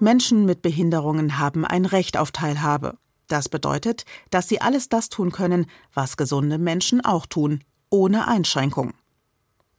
Menschen 0.00 0.44
mit 0.44 0.62
Behinderungen 0.62 1.38
haben 1.38 1.64
ein 1.64 1.86
Recht 1.86 2.16
auf 2.18 2.30
Teilhabe. 2.30 2.98
Das 3.28 3.48
bedeutet, 3.48 4.04
dass 4.30 4.48
sie 4.48 4.60
alles 4.60 4.88
das 4.88 5.10
tun 5.10 5.30
können, 5.30 5.66
was 5.94 6.16
gesunde 6.16 6.58
Menschen 6.58 7.04
auch 7.04 7.26
tun, 7.26 7.62
ohne 7.90 8.26
Einschränkung. 8.26 8.94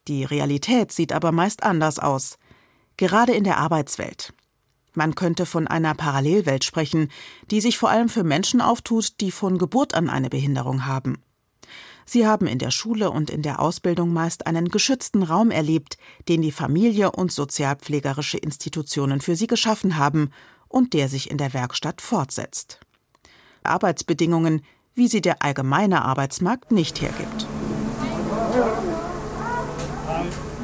Die 0.08 0.24
Realität 0.24 0.92
sieht 0.92 1.12
aber 1.12 1.32
meist 1.32 1.64
anders 1.64 2.00
aus, 2.00 2.38
gerade 2.98 3.34
in 3.34 3.44
der 3.44 3.58
Arbeitswelt. 3.58 4.34
Man 4.94 5.16
könnte 5.16 5.46
von 5.46 5.68
einer 5.68 5.94
Parallelwelt 5.94 6.64
sprechen, 6.64 7.10
die 7.52 7.62
sich 7.62 7.78
vor 7.78 7.90
allem 7.90 8.10
für 8.10 8.24
Menschen 8.24 8.62
auftut, 8.62 9.20
die 9.20 9.32
von 9.32 9.58
Geburt 9.58 9.94
an 9.94 10.10
eine 10.10 10.30
Behinderung 10.30 10.86
haben. 10.86 11.22
Sie 12.06 12.26
haben 12.26 12.48
in 12.48 12.58
der 12.58 12.72
Schule 12.72 13.12
und 13.12 13.30
in 13.30 13.44
der 13.44 13.60
Ausbildung 13.60 14.12
meist 14.12 14.48
einen 14.48 14.70
geschützten 14.70 15.22
Raum 15.22 15.52
erlebt, 15.52 15.98
den 16.28 16.42
die 16.42 16.52
Familie 16.52 17.12
und 17.12 17.32
sozialpflegerische 17.32 18.40
Institutionen 18.40 19.22
für 19.22 19.36
sie 19.36 19.46
geschaffen 19.46 19.98
haben 19.98 20.32
und 20.68 20.94
der 20.94 21.08
sich 21.08 21.30
in 21.30 21.38
der 21.38 21.54
Werkstatt 21.54 22.02
fortsetzt. 22.02 22.80
Arbeitsbedingungen, 23.70 24.62
wie 24.96 25.08
sie 25.08 25.22
der 25.22 25.44
allgemeine 25.44 26.04
Arbeitsmarkt 26.04 26.72
nicht 26.72 27.02
hergibt. 27.02 27.48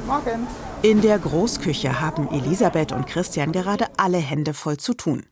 Morgen. 0.07 0.47
In 0.81 1.01
der 1.01 1.17
Großküche 1.17 1.99
haben 1.99 2.29
Elisabeth 2.29 2.91
und 2.91 3.07
Christian 3.07 3.51
gerade 3.51 3.87
alle 3.97 4.17
Hände 4.17 4.53
voll 4.53 4.77
zu 4.77 4.93
tun. 4.93 5.25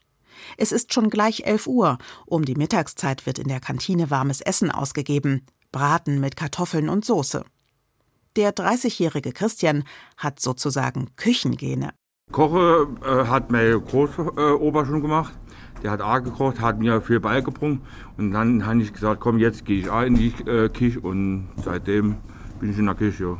Es 0.58 0.72
ist 0.72 0.94
schon 0.94 1.10
gleich 1.10 1.46
11 1.46 1.68
Uhr. 1.68 1.98
Um 2.26 2.44
die 2.44 2.56
Mittagszeit 2.56 3.26
wird 3.26 3.40
in 3.40 3.48
der 3.48 3.60
Kantine 3.60 4.10
warmes 4.10 4.42
Essen 4.42 4.72
ausgegeben. 4.72 5.46
Braten 5.72 6.20
mit 6.20 6.36
Kartoffeln 6.36 6.90
und 6.90 7.06
Soße. 7.06 7.44
Der 8.36 8.54
30-jährige 8.56 9.32
Christian 9.32 9.84
hat 10.18 10.40
sozusagen 10.40 11.16
Küchengene. 11.18 11.92
Koche 12.32 12.88
äh, 13.04 13.28
hat 13.28 13.52
meine 13.52 13.80
Großober 13.80 14.86
schon 14.86 15.02
gemacht. 15.02 15.34
Der 15.84 15.92
hat 15.92 16.02
A 16.02 16.20
gekocht, 16.20 16.62
hat 16.62 16.80
mir 16.80 17.02
viel 17.02 17.20
beigebracht. 17.20 17.80
Und 18.18 18.32
dann 18.32 18.66
habe 18.66 18.82
ich 18.82 18.94
gesagt, 18.94 19.20
komm, 19.20 19.38
jetzt 19.38 19.66
gehe 19.66 19.80
ich 19.80 19.90
auch 19.90 20.02
in 20.02 20.16
die 20.16 20.34
äh, 20.48 20.70
Küche. 20.70 21.02
Und 21.02 21.50
seitdem 21.64 22.16
bin 22.60 22.72
ich 22.72 22.80
in 22.80 22.86
der 22.86 22.96
Küche. 22.96 23.38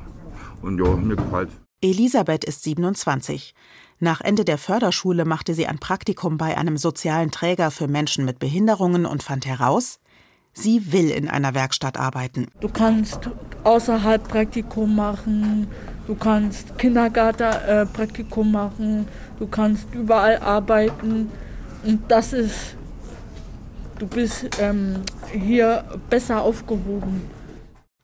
Und 0.62 0.78
ja, 0.78 0.96
mir 0.96 1.16
gefällt 1.16 1.50
Elisabeth 1.84 2.46
ist 2.46 2.64
27. 2.64 3.54
Nach 4.00 4.22
Ende 4.22 4.46
der 4.46 4.58
Förderschule 4.58 5.26
machte 5.26 5.54
sie 5.54 5.68
ein 5.68 5.80
Praktikum 5.80 6.38
bei 6.38 6.58
einem 6.58 6.78
sozialen 6.78 7.30
Träger 7.30 7.72
für 7.72 7.90
Menschen 7.90 8.24
mit 8.24 8.40
Behinderungen 8.40 9.06
und 9.06 9.22
fand 9.22 9.46
heraus, 9.46 10.00
sie 10.54 10.94
will 10.94 11.10
in 11.10 11.28
einer 11.28 11.54
Werkstatt 11.54 11.98
arbeiten. 11.98 12.48
Du 12.62 12.70
kannst 12.70 13.30
außerhalb 13.66 14.26
Praktikum 14.26 14.96
machen, 14.96 15.68
du 16.08 16.16
kannst 16.16 16.78
Kindergartenpraktikum 16.78 18.48
äh, 18.48 18.52
machen, 18.52 19.08
du 19.40 19.48
kannst 19.48 19.94
überall 19.94 20.38
arbeiten. 20.38 21.30
Und 21.84 22.02
das 22.10 22.34
ist, 22.34 22.76
du 24.00 24.08
bist 24.08 24.50
ähm, 24.60 25.02
hier 25.32 25.84
besser 26.10 26.42
aufgehoben. 26.42 27.22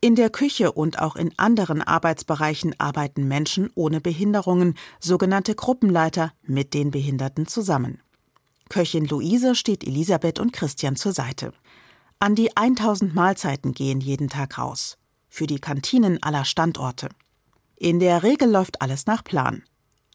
In 0.01 0.15
der 0.15 0.29
Küche 0.29 0.71
und 0.71 0.99
auch 0.99 1.17
in 1.17 1.37
anderen 1.37 1.81
Arbeitsbereichen 1.81 2.73
arbeiten 2.79 3.27
Menschen 3.27 3.69
ohne 3.75 3.99
Behinderungen, 3.99 4.75
sogenannte 5.01 5.55
Gruppenleiter, 5.55 6.31
mit 6.41 6.73
den 6.73 6.91
Behinderten 6.91 7.47
zusammen. 7.47 8.01
Köchin 8.69 9.05
Luise 9.05 9.55
steht 9.55 9.85
Elisabeth 9.85 10.39
und 10.39 10.53
Christian 10.53 10.95
zur 10.95 11.11
Seite. 11.11 11.51
An 12.19 12.35
die 12.35 12.55
1000 12.55 13.13
Mahlzeiten 13.13 13.73
gehen 13.73 13.99
jeden 13.99 14.29
Tag 14.29 14.57
raus. 14.57 14.97
Für 15.27 15.47
die 15.47 15.59
Kantinen 15.59 16.21
aller 16.23 16.45
Standorte. 16.45 17.09
In 17.75 17.99
der 17.99 18.23
Regel 18.23 18.49
läuft 18.49 18.81
alles 18.81 19.05
nach 19.05 19.23
Plan. 19.23 19.63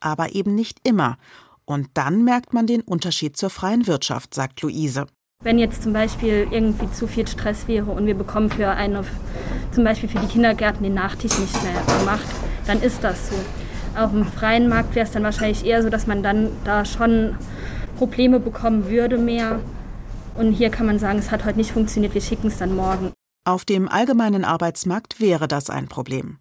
Aber 0.00 0.34
eben 0.34 0.54
nicht 0.54 0.80
immer. 0.86 1.18
Und 1.66 1.88
dann 1.94 2.24
merkt 2.24 2.52
man 2.52 2.66
den 2.66 2.82
Unterschied 2.82 3.36
zur 3.36 3.50
freien 3.50 3.86
Wirtschaft, 3.86 4.34
sagt 4.34 4.62
Luise. 4.62 5.06
Wenn 5.42 5.58
jetzt 5.58 5.82
zum 5.82 5.92
Beispiel 5.92 6.46
irgendwie 6.50 6.90
zu 6.90 7.06
viel 7.06 7.26
Stress 7.26 7.68
wäre 7.68 7.90
und 7.90 8.06
wir 8.06 8.14
bekommen 8.14 8.50
für 8.50 8.68
eine, 8.68 9.04
zum 9.72 9.84
Beispiel 9.84 10.08
für 10.08 10.18
die 10.18 10.26
Kindergärten 10.26 10.82
den 10.82 10.94
Nachtisch 10.94 11.38
nicht 11.38 11.62
mehr 11.62 11.98
gemacht, 11.98 12.26
dann 12.66 12.80
ist 12.80 13.02
das 13.02 13.30
so. 13.30 13.36
Auf 13.96 14.10
dem 14.10 14.24
freien 14.24 14.68
Markt 14.68 14.94
wäre 14.94 15.06
es 15.06 15.12
dann 15.12 15.22
wahrscheinlich 15.22 15.64
eher 15.64 15.82
so, 15.82 15.90
dass 15.90 16.06
man 16.06 16.22
dann 16.22 16.50
da 16.64 16.84
schon 16.84 17.36
Probleme 17.96 18.40
bekommen 18.40 18.88
würde 18.88 19.18
mehr. 19.18 19.60
Und 20.34 20.52
hier 20.52 20.70
kann 20.70 20.86
man 20.86 20.98
sagen, 20.98 21.18
es 21.18 21.30
hat 21.30 21.44
heute 21.44 21.58
nicht 21.58 21.72
funktioniert, 21.72 22.14
wir 22.14 22.20
schicken 22.20 22.48
es 22.48 22.58
dann 22.58 22.74
morgen. 22.74 23.12
Auf 23.44 23.64
dem 23.64 23.88
allgemeinen 23.88 24.44
Arbeitsmarkt 24.44 25.20
wäre 25.20 25.46
das 25.46 25.70
ein 25.70 25.88
Problem. 25.88 26.38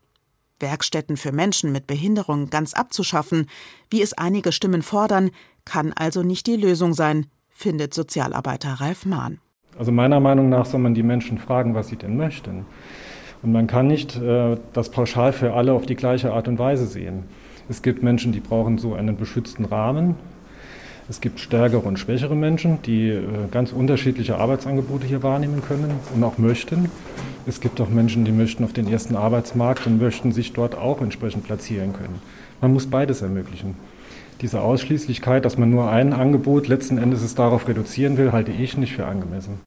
Werkstätten 0.63 1.15
für 1.15 1.31
Menschen 1.31 1.71
mit 1.71 1.85
Behinderung 1.85 2.49
ganz 2.49 2.73
abzuschaffen, 2.73 3.45
wie 3.91 4.01
es 4.01 4.13
einige 4.13 4.51
Stimmen 4.51 4.81
fordern, 4.81 5.29
kann 5.65 5.93
also 5.93 6.23
nicht 6.23 6.47
die 6.47 6.55
Lösung 6.55 6.95
sein, 6.95 7.27
findet 7.49 7.93
Sozialarbeiter 7.93 8.69
Ralf 8.79 9.05
Mahn. 9.05 9.39
Also 9.77 9.91
meiner 9.91 10.19
Meinung 10.19 10.49
nach 10.49 10.65
soll 10.65 10.79
man 10.79 10.95
die 10.95 11.03
Menschen 11.03 11.37
fragen, 11.37 11.75
was 11.75 11.89
sie 11.89 11.97
denn 11.97 12.17
möchten. 12.17 12.65
Und 13.43 13.51
man 13.51 13.67
kann 13.67 13.87
nicht 13.87 14.15
äh, 14.15 14.57
das 14.73 14.89
pauschal 14.89 15.33
für 15.33 15.53
alle 15.53 15.73
auf 15.73 15.85
die 15.85 15.95
gleiche 15.95 16.33
Art 16.33 16.47
und 16.47 16.57
Weise 16.57 16.87
sehen. 16.87 17.25
Es 17.69 17.81
gibt 17.81 18.01
Menschen, 18.01 18.31
die 18.31 18.39
brauchen 18.39 18.77
so 18.77 18.93
einen 18.93 19.17
beschützten 19.17 19.65
Rahmen. 19.65 20.15
Es 21.09 21.19
gibt 21.19 21.39
stärkere 21.39 21.81
und 21.81 21.99
schwächere 21.99 22.35
Menschen, 22.35 22.81
die 22.83 23.09
äh, 23.09 23.21
ganz 23.51 23.73
unterschiedliche 23.73 24.37
Arbeitsangebote 24.37 25.05
hier 25.05 25.21
wahrnehmen 25.21 25.61
können 25.67 25.91
und 26.15 26.23
auch 26.23 26.37
möchten. 26.37 26.89
Es 27.45 27.59
gibt 27.59 27.81
auch 27.81 27.89
Menschen, 27.89 28.23
die 28.23 28.31
möchten 28.31 28.63
auf 28.63 28.71
den 28.71 28.87
ersten 28.87 29.17
Arbeitsmarkt 29.17 29.85
und 29.85 30.01
möchten 30.01 30.31
sich 30.31 30.53
dort 30.53 30.75
auch 30.75 31.01
entsprechend 31.01 31.43
platzieren 31.43 31.91
können. 31.91 32.21
Man 32.61 32.71
muss 32.71 32.87
beides 32.87 33.21
ermöglichen. 33.21 33.75
Diese 34.41 34.61
Ausschließlichkeit, 34.61 35.43
dass 35.43 35.57
man 35.57 35.69
nur 35.69 35.89
ein 35.89 36.13
Angebot 36.13 36.67
letzten 36.67 36.97
Endes 36.97 37.21
es 37.21 37.35
darauf 37.35 37.67
reduzieren 37.67 38.17
will, 38.17 38.31
halte 38.31 38.51
ich 38.51 38.77
nicht 38.77 38.93
für 38.93 39.05
angemessen. 39.05 39.59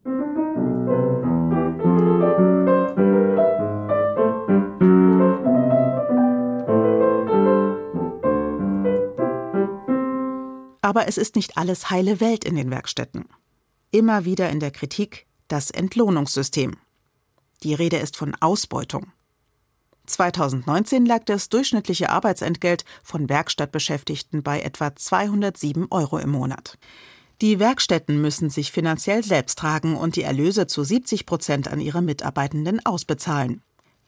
Aber 10.86 11.08
es 11.08 11.18
ist 11.18 11.34
nicht 11.34 11.56
alles 11.56 11.90
heile 11.90 12.20
Welt 12.20 12.44
in 12.44 12.54
den 12.54 12.70
Werkstätten. 12.70 13.24
Immer 13.90 14.24
wieder 14.24 14.50
in 14.50 14.60
der 14.60 14.70
Kritik 14.70 15.26
das 15.48 15.72
Entlohnungssystem. 15.72 16.76
Die 17.64 17.74
Rede 17.74 17.96
ist 17.96 18.16
von 18.16 18.36
Ausbeutung. 18.38 19.10
2019 20.06 21.04
lag 21.04 21.24
das 21.24 21.48
durchschnittliche 21.48 22.10
Arbeitsentgelt 22.10 22.84
von 23.02 23.28
Werkstattbeschäftigten 23.28 24.44
bei 24.44 24.60
etwa 24.60 24.94
207 24.94 25.88
Euro 25.90 26.18
im 26.18 26.30
Monat. 26.30 26.78
Die 27.40 27.58
Werkstätten 27.58 28.20
müssen 28.20 28.48
sich 28.48 28.70
finanziell 28.70 29.24
selbst 29.24 29.58
tragen 29.58 29.96
und 29.96 30.14
die 30.14 30.22
Erlöse 30.22 30.68
zu 30.68 30.84
70 30.84 31.26
Prozent 31.26 31.66
an 31.66 31.80
ihre 31.80 32.00
Mitarbeitenden 32.00 32.86
ausbezahlen. 32.86 33.60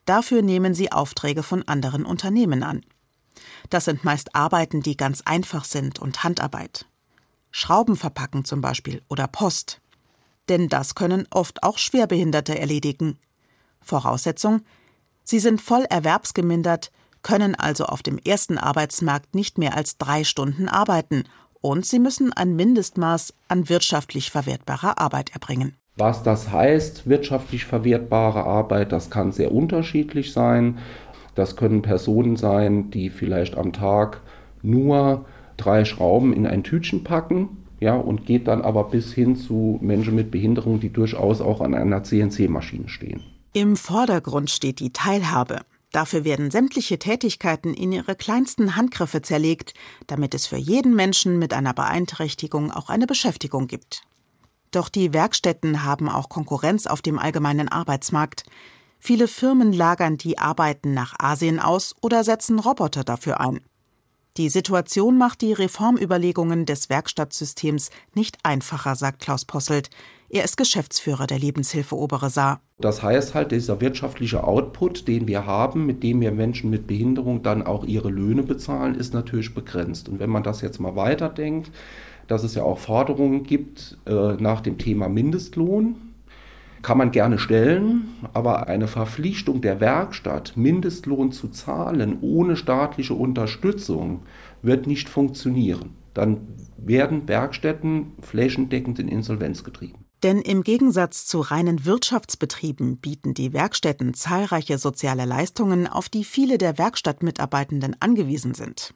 Dafür 0.05 0.43
nehmen 0.43 0.73
sie 0.73 0.93
Aufträge 0.93 1.43
von 1.43 1.67
anderen 1.67 2.05
Unternehmen 2.05 2.63
an. 2.63 2.85
Das 3.69 3.85
sind 3.85 4.03
meist 4.03 4.35
Arbeiten, 4.35 4.81
die 4.81 4.97
ganz 4.97 5.21
einfach 5.25 5.65
sind 5.65 5.99
und 5.99 6.23
Handarbeit. 6.23 6.85
Schrauben 7.51 7.95
verpacken 7.95 8.45
zum 8.45 8.61
Beispiel 8.61 9.01
oder 9.07 9.27
Post. 9.27 9.81
Denn 10.49 10.69
das 10.69 10.95
können 10.95 11.27
oft 11.31 11.63
auch 11.63 11.77
Schwerbehinderte 11.77 12.57
erledigen. 12.57 13.17
Voraussetzung, 13.81 14.61
sie 15.23 15.39
sind 15.39 15.61
voll 15.61 15.85
erwerbsgemindert, 15.89 16.91
können 17.21 17.55
also 17.55 17.85
auf 17.85 18.01
dem 18.01 18.17
ersten 18.17 18.57
Arbeitsmarkt 18.57 19.35
nicht 19.35 19.57
mehr 19.57 19.75
als 19.75 19.97
drei 19.97 20.23
Stunden 20.23 20.69
arbeiten 20.69 21.23
und 21.61 21.85
sie 21.85 21.99
müssen 21.99 22.31
ein 22.33 22.55
Mindestmaß 22.55 23.33
an 23.47 23.69
wirtschaftlich 23.69 24.31
verwertbarer 24.31 24.97
Arbeit 24.99 25.31
erbringen. 25.33 25.75
Was 25.97 26.23
das 26.23 26.49
heißt, 26.49 27.09
wirtschaftlich 27.09 27.65
verwertbare 27.65 28.45
Arbeit, 28.45 28.93
das 28.93 29.09
kann 29.09 29.33
sehr 29.33 29.51
unterschiedlich 29.51 30.31
sein. 30.31 30.77
Das 31.35 31.55
können 31.55 31.81
Personen 31.81 32.35
sein, 32.35 32.91
die 32.91 33.09
vielleicht 33.09 33.57
am 33.57 33.73
Tag 33.73 34.21
nur 34.61 35.25
drei 35.57 35.85
Schrauben 35.85 36.33
in 36.33 36.45
ein 36.45 36.63
Tütchen 36.63 37.03
packen, 37.03 37.65
ja, 37.79 37.95
und 37.95 38.25
geht 38.25 38.47
dann 38.47 38.61
aber 38.61 38.85
bis 38.85 39.13
hin 39.13 39.35
zu 39.35 39.79
Menschen 39.81 40.15
mit 40.15 40.31
Behinderung, 40.31 40.79
die 40.79 40.91
durchaus 40.91 41.39
auch 41.39 41.61
an 41.61 41.73
einer 41.73 42.03
CNC-Maschine 42.03 42.89
stehen. 42.89 43.21
Im 43.53 43.77
Vordergrund 43.77 44.49
steht 44.49 44.79
die 44.79 44.91
Teilhabe. 44.91 45.61
Dafür 45.91 46.23
werden 46.23 46.51
sämtliche 46.51 46.99
Tätigkeiten 46.99 47.73
in 47.73 47.91
ihre 47.91 48.15
kleinsten 48.15 48.75
Handgriffe 48.75 49.21
zerlegt, 49.21 49.73
damit 50.05 50.35
es 50.35 50.45
für 50.45 50.57
jeden 50.57 50.95
Menschen 50.95 51.39
mit 51.39 51.53
einer 51.53 51.73
Beeinträchtigung 51.73 52.71
auch 52.71 52.89
eine 52.89 53.07
Beschäftigung 53.07 53.67
gibt. 53.67 54.03
Doch 54.71 54.89
die 54.89 55.13
Werkstätten 55.13 55.83
haben 55.83 56.09
auch 56.09 56.29
Konkurrenz 56.29 56.85
auf 56.85 57.01
dem 57.01 57.17
allgemeinen 57.17 57.69
Arbeitsmarkt. 57.69 58.43
Viele 58.99 59.27
Firmen 59.27 59.73
lagern 59.73 60.17
die 60.17 60.37
Arbeiten 60.37 60.93
nach 60.93 61.15
Asien 61.17 61.59
aus 61.59 61.95
oder 62.01 62.23
setzen 62.23 62.59
Roboter 62.59 63.03
dafür 63.03 63.39
ein. 63.39 63.61
Die 64.37 64.49
Situation 64.49 65.17
macht 65.17 65.41
die 65.41 65.53
Reformüberlegungen 65.53 66.65
des 66.65 66.89
Werkstattsystems 66.89 67.89
nicht 68.13 68.37
einfacher, 68.43 68.95
sagt 68.95 69.21
Klaus 69.21 69.45
Posselt. 69.45 69.89
Er 70.29 70.43
ist 70.43 70.57
Geschäftsführer 70.57 71.27
der 71.27 71.39
Lebenshilfe 71.39 71.97
Obere 71.97 72.29
Saar. 72.29 72.61
Das 72.77 73.01
heißt 73.01 73.33
halt, 73.33 73.51
dieser 73.51 73.81
wirtschaftliche 73.81 74.43
Output, 74.43 75.07
den 75.07 75.27
wir 75.27 75.45
haben, 75.45 75.85
mit 75.85 76.03
dem 76.03 76.21
wir 76.21 76.31
Menschen 76.31 76.69
mit 76.69 76.85
Behinderung 76.85 77.41
dann 77.41 77.63
auch 77.63 77.83
ihre 77.83 78.09
Löhne 78.09 78.43
bezahlen, 78.43 78.95
ist 78.95 79.13
natürlich 79.13 79.55
begrenzt. 79.55 80.07
Und 80.07 80.19
wenn 80.19 80.29
man 80.29 80.43
das 80.43 80.61
jetzt 80.61 80.79
mal 80.79 80.95
weiterdenkt, 80.95 81.71
dass 82.27 82.43
es 82.43 82.53
ja 82.53 82.63
auch 82.63 82.77
Forderungen 82.77 83.43
gibt 83.43 83.97
äh, 84.05 84.33
nach 84.33 84.61
dem 84.61 84.77
Thema 84.77 85.09
Mindestlohn, 85.09 85.95
kann 86.81 86.97
man 86.97 87.11
gerne 87.11 87.39
stellen, 87.39 88.09
aber 88.33 88.67
eine 88.67 88.87
Verpflichtung 88.87 89.61
der 89.61 89.79
Werkstatt, 89.79 90.55
Mindestlohn 90.55 91.31
zu 91.31 91.49
zahlen 91.49 92.19
ohne 92.21 92.55
staatliche 92.55 93.13
Unterstützung, 93.13 94.21
wird 94.61 94.87
nicht 94.87 95.09
funktionieren. 95.09 95.95
Dann 96.13 96.37
werden 96.77 97.27
Werkstätten 97.27 98.13
flächendeckend 98.21 98.99
in 98.99 99.07
Insolvenz 99.07 99.63
getrieben. 99.63 100.05
Denn 100.23 100.41
im 100.41 100.63
Gegensatz 100.63 101.25
zu 101.25 101.39
reinen 101.39 101.85
Wirtschaftsbetrieben 101.85 102.97
bieten 102.97 103.33
die 103.33 103.53
Werkstätten 103.53 104.13
zahlreiche 104.13 104.77
soziale 104.77 105.25
Leistungen, 105.25 105.87
auf 105.87 106.09
die 106.09 106.25
viele 106.25 106.57
der 106.57 106.77
Werkstattmitarbeitenden 106.77 107.95
angewiesen 108.01 108.53
sind. 108.53 108.93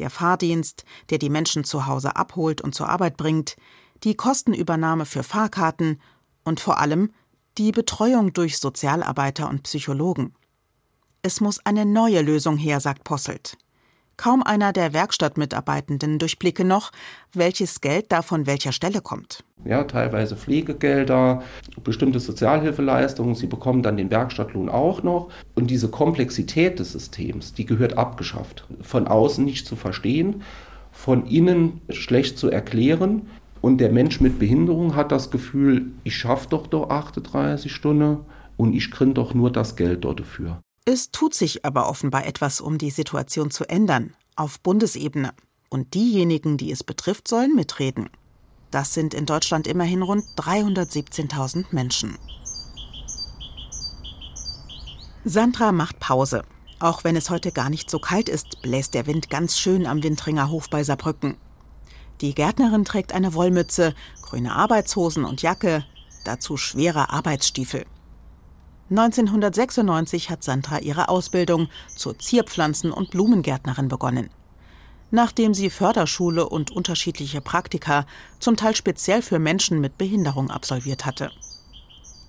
Der 0.00 0.10
Fahrdienst, 0.10 0.84
der 1.10 1.18
die 1.18 1.30
Menschen 1.30 1.62
zu 1.62 1.86
Hause 1.86 2.16
abholt 2.16 2.60
und 2.60 2.74
zur 2.74 2.88
Arbeit 2.88 3.16
bringt, 3.16 3.56
die 4.02 4.16
Kostenübernahme 4.16 5.06
für 5.06 5.22
Fahrkarten 5.22 6.00
und 6.42 6.58
vor 6.58 6.80
allem 6.80 7.10
die 7.58 7.72
Betreuung 7.72 8.32
durch 8.32 8.58
Sozialarbeiter 8.58 9.48
und 9.48 9.62
Psychologen. 9.62 10.34
Es 11.22 11.40
muss 11.40 11.64
eine 11.64 11.86
neue 11.86 12.20
Lösung 12.20 12.56
her, 12.56 12.80
sagt 12.80 13.04
Posselt. 13.04 13.56
Kaum 14.16 14.42
einer 14.42 14.72
der 14.72 14.92
Werkstattmitarbeitenden 14.92 16.18
durchblicke 16.18 16.64
noch, 16.64 16.92
welches 17.32 17.80
Geld 17.80 18.12
da 18.12 18.22
von 18.22 18.46
welcher 18.46 18.70
Stelle 18.70 19.00
kommt. 19.00 19.42
Ja, 19.64 19.84
teilweise 19.84 20.36
Pflegegelder, 20.36 21.42
bestimmte 21.82 22.20
Sozialhilfeleistungen. 22.20 23.34
Sie 23.34 23.46
bekommen 23.46 23.82
dann 23.82 23.96
den 23.96 24.10
Werkstattlohn 24.10 24.68
auch 24.68 25.02
noch. 25.02 25.30
Und 25.54 25.68
diese 25.68 25.88
Komplexität 25.88 26.78
des 26.78 26.92
Systems, 26.92 27.54
die 27.54 27.64
gehört 27.64 27.98
abgeschafft. 27.98 28.66
Von 28.82 29.08
außen 29.08 29.44
nicht 29.44 29.66
zu 29.66 29.74
verstehen, 29.74 30.42
von 30.92 31.26
innen 31.26 31.80
schlecht 31.88 32.38
zu 32.38 32.50
erklären. 32.50 33.28
Und 33.64 33.78
der 33.78 33.90
Mensch 33.90 34.20
mit 34.20 34.38
Behinderung 34.38 34.94
hat 34.94 35.10
das 35.10 35.30
Gefühl, 35.30 35.92
ich 36.02 36.18
schaffe 36.18 36.48
doch 36.50 36.66
doch 36.66 36.90
38 36.90 37.72
Stunden 37.72 38.18
und 38.58 38.74
ich 38.74 38.90
kriege 38.90 39.14
doch 39.14 39.32
nur 39.32 39.50
das 39.50 39.74
Geld 39.74 40.04
dort 40.04 40.20
dafür. 40.20 40.60
Es 40.84 41.12
tut 41.12 41.32
sich 41.32 41.64
aber 41.64 41.88
offenbar 41.88 42.26
etwas, 42.26 42.60
um 42.60 42.76
die 42.76 42.90
Situation 42.90 43.50
zu 43.50 43.66
ändern, 43.66 44.12
auf 44.36 44.60
Bundesebene. 44.60 45.32
Und 45.70 45.94
diejenigen, 45.94 46.58
die 46.58 46.72
es 46.72 46.84
betrifft, 46.84 47.26
sollen 47.26 47.54
mitreden. 47.54 48.10
Das 48.70 48.92
sind 48.92 49.14
in 49.14 49.24
Deutschland 49.24 49.66
immerhin 49.66 50.02
rund 50.02 50.24
317.000 50.36 51.64
Menschen. 51.70 52.18
Sandra 55.24 55.72
macht 55.72 56.00
Pause. 56.00 56.42
Auch 56.80 57.02
wenn 57.02 57.16
es 57.16 57.30
heute 57.30 57.50
gar 57.50 57.70
nicht 57.70 57.88
so 57.88 57.98
kalt 57.98 58.28
ist, 58.28 58.60
bläst 58.60 58.92
der 58.92 59.06
Wind 59.06 59.30
ganz 59.30 59.58
schön 59.58 59.86
am 59.86 60.02
Windringer 60.02 60.50
Hof 60.50 60.68
bei 60.68 60.84
Saarbrücken. 60.84 61.38
Die 62.20 62.34
Gärtnerin 62.34 62.84
trägt 62.84 63.12
eine 63.12 63.34
Wollmütze, 63.34 63.94
grüne 64.22 64.54
Arbeitshosen 64.54 65.24
und 65.24 65.42
Jacke, 65.42 65.84
dazu 66.24 66.56
schwere 66.56 67.10
Arbeitsstiefel. 67.10 67.84
1996 68.90 70.30
hat 70.30 70.44
Sandra 70.44 70.78
ihre 70.78 71.08
Ausbildung 71.08 71.68
zur 71.96 72.18
Zierpflanzen- 72.18 72.92
und 72.92 73.10
Blumengärtnerin 73.10 73.88
begonnen. 73.88 74.30
Nachdem 75.10 75.54
sie 75.54 75.70
Förderschule 75.70 76.48
und 76.48 76.70
unterschiedliche 76.70 77.40
Praktika, 77.40 78.06
zum 78.40 78.56
Teil 78.56 78.74
speziell 78.74 79.22
für 79.22 79.38
Menschen 79.38 79.80
mit 79.80 79.96
Behinderung, 79.96 80.50
absolviert 80.50 81.06
hatte. 81.06 81.30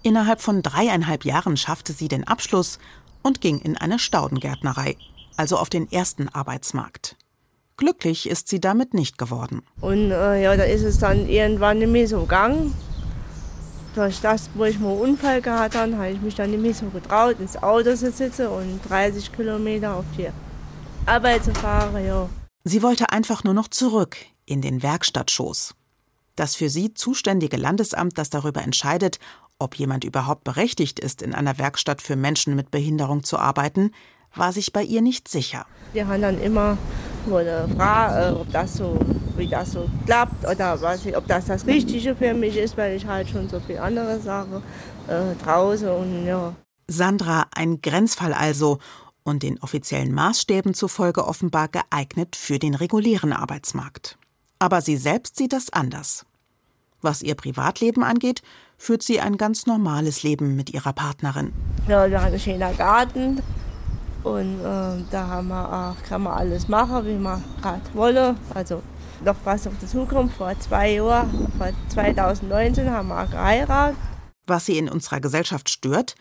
Innerhalb 0.02 0.40
von 0.40 0.62
dreieinhalb 0.62 1.26
Jahren 1.26 1.58
schaffte 1.58 1.94
sie 1.94 2.08
den 2.08 2.26
Abschluss 2.26 2.80
und 3.22 3.42
ging 3.42 3.60
in 3.60 3.76
eine 3.76 4.00
Staudengärtnerei, 4.00 4.98
also 5.36 5.58
auf 5.58 5.70
den 5.70 5.92
ersten 5.92 6.30
Arbeitsmarkt. 6.30 7.18
Glücklich 7.78 8.30
ist 8.30 8.48
sie 8.48 8.62
damit 8.62 8.94
nicht 8.94 9.18
geworden. 9.18 9.62
Und 9.82 10.12
äh, 10.12 10.44
ja, 10.44 10.56
da 10.56 10.64
ist 10.64 10.84
es 10.84 10.98
dann 10.98 11.28
irgendwann 11.28 11.80
nicht 11.80 11.92
mehr 11.92 12.08
so 12.08 12.22
gegangen. 12.22 12.74
Durch 13.96 14.22
das, 14.22 14.50
wo 14.54 14.64
ich 14.66 14.80
mal 14.80 14.92
einen 14.92 15.02
Unfall 15.02 15.42
gehabt 15.42 15.76
habe, 15.76 15.98
habe 15.98 16.12
ich 16.12 16.22
mich 16.22 16.36
dann 16.36 16.52
nicht 16.52 16.62
mehr 16.62 16.74
so 16.74 16.88
getraut, 16.88 17.40
ins 17.40 17.62
Auto 17.62 17.96
zu 17.96 18.12
sitzen 18.12 18.48
und 18.48 18.80
30 18.90 19.32
Kilometer 19.32 19.96
auf 19.96 20.06
die 20.18 20.30
Arbeit 21.06 21.44
zu 21.44 21.54
fahren. 21.54 22.06
Ja. 22.06 22.30
Sie 22.64 22.82
wollte 22.82 23.12
einfach 23.12 23.44
nur 23.44 23.54
noch 23.54 23.68
zurück 23.68 24.18
in 24.46 24.62
den 24.62 24.82
Werkstattschoß. 24.82 25.76
Das 26.36 26.56
für 26.56 26.70
sie 26.70 26.94
zuständige 26.94 27.58
Landesamt, 27.58 28.18
das 28.18 28.30
darüber 28.30 28.62
entscheidet, 28.62 29.20
ob 29.60 29.76
jemand 29.76 30.04
überhaupt 30.04 30.44
berechtigt 30.44 31.00
ist, 31.00 31.22
in 31.22 31.34
einer 31.34 31.58
Werkstatt 31.58 32.02
für 32.02 32.16
Menschen 32.16 32.56
mit 32.56 32.72
Behinderung 32.72 33.24
zu 33.24 33.38
arbeiten, 33.38 33.92
war 34.36 34.52
sich 34.54 34.74
bei 34.74 34.84
ihr 34.84 35.02
nicht 35.02 35.28
sicher. 35.28 35.66
Die 35.94 36.04
haben 36.04 36.22
dann 36.22 36.42
immer 36.42 36.78
wurde 37.28 37.68
fragen, 37.76 38.38
ob 38.38 38.52
das 38.52 38.76
so, 38.76 39.00
wie 39.36 39.48
das 39.48 39.72
so 39.72 39.90
klappt 40.06 40.48
oder 40.48 40.80
was, 40.82 41.06
ob 41.16 41.28
das 41.28 41.46
das 41.46 41.66
Richtige 41.66 42.16
für 42.16 42.34
mich 42.34 42.58
ist, 42.58 42.78
weil 42.78 42.96
ich 42.96 43.06
halt 43.06 43.30
schon 43.30 43.50
so 43.50 43.60
viele 43.60 43.82
andere 43.82 44.20
Sachen 44.20 44.62
äh, 45.08 45.44
draußen 45.44 45.90
und 45.90 46.26
ja. 46.26 46.54
Sandra 46.88 47.48
ein 47.56 47.82
Grenzfall 47.82 48.34
also 48.34 48.80
und 49.24 49.42
den 49.42 49.60
offiziellen 49.62 50.14
Maßstäben 50.14 50.74
zufolge 50.74 51.26
offenbar 51.26 51.68
geeignet 51.68 52.36
für 52.36 52.60
den 52.60 52.76
regulären 52.76 53.34
Arbeitsmarkt. 53.34 54.18
Aber 54.60 54.82
sie 54.82 54.98
selbst 54.98 55.36
sieht 55.36 55.54
das 55.54 55.74
anders. 55.74 56.26
Was 57.02 57.22
ihr 57.22 57.36
Privatleben 57.36 58.04
angeht, 58.04 58.42
führt 58.78 59.04
sie 59.04 59.20
ein 59.20 59.38
ganz 59.38 59.66
normales 59.66 60.24
Leben 60.24 60.56
mit 60.56 60.72
ihrer 60.74 60.94
Partnerin. 60.94 61.54
Ja, 61.88 62.10
wir 62.10 62.20
haben 62.20 62.28
einen 62.28 62.40
schönen 62.40 62.78
Garten 62.78 63.42
und 64.26 64.60
äh, 64.60 65.04
da 65.12 65.28
haben 65.28 65.50
wir 65.50 65.72
auch, 65.72 66.04
kann 66.08 66.24
man 66.24 66.34
alles 66.34 66.68
machen, 66.68 67.06
wie 67.06 67.14
man 67.14 67.44
gerade 67.62 67.82
wolle. 67.94 68.36
Also 68.54 68.82
noch 69.24 69.36
was 69.44 69.68
auf 69.68 69.74
die 69.80 69.86
Zukunft. 69.86 70.38
Vor 70.38 70.52
zwei 70.60 70.94
Jahren, 70.94 71.48
vor 71.58 71.70
2019 71.90 72.90
haben 72.90 73.10
wir 73.10 73.28
geheiratet. 73.28 73.98
Was 74.48 74.66
sie 74.66 74.80
in 74.80 74.90
unserer 74.90 75.20
Gesellschaft 75.20 75.70
stört, 75.70 76.16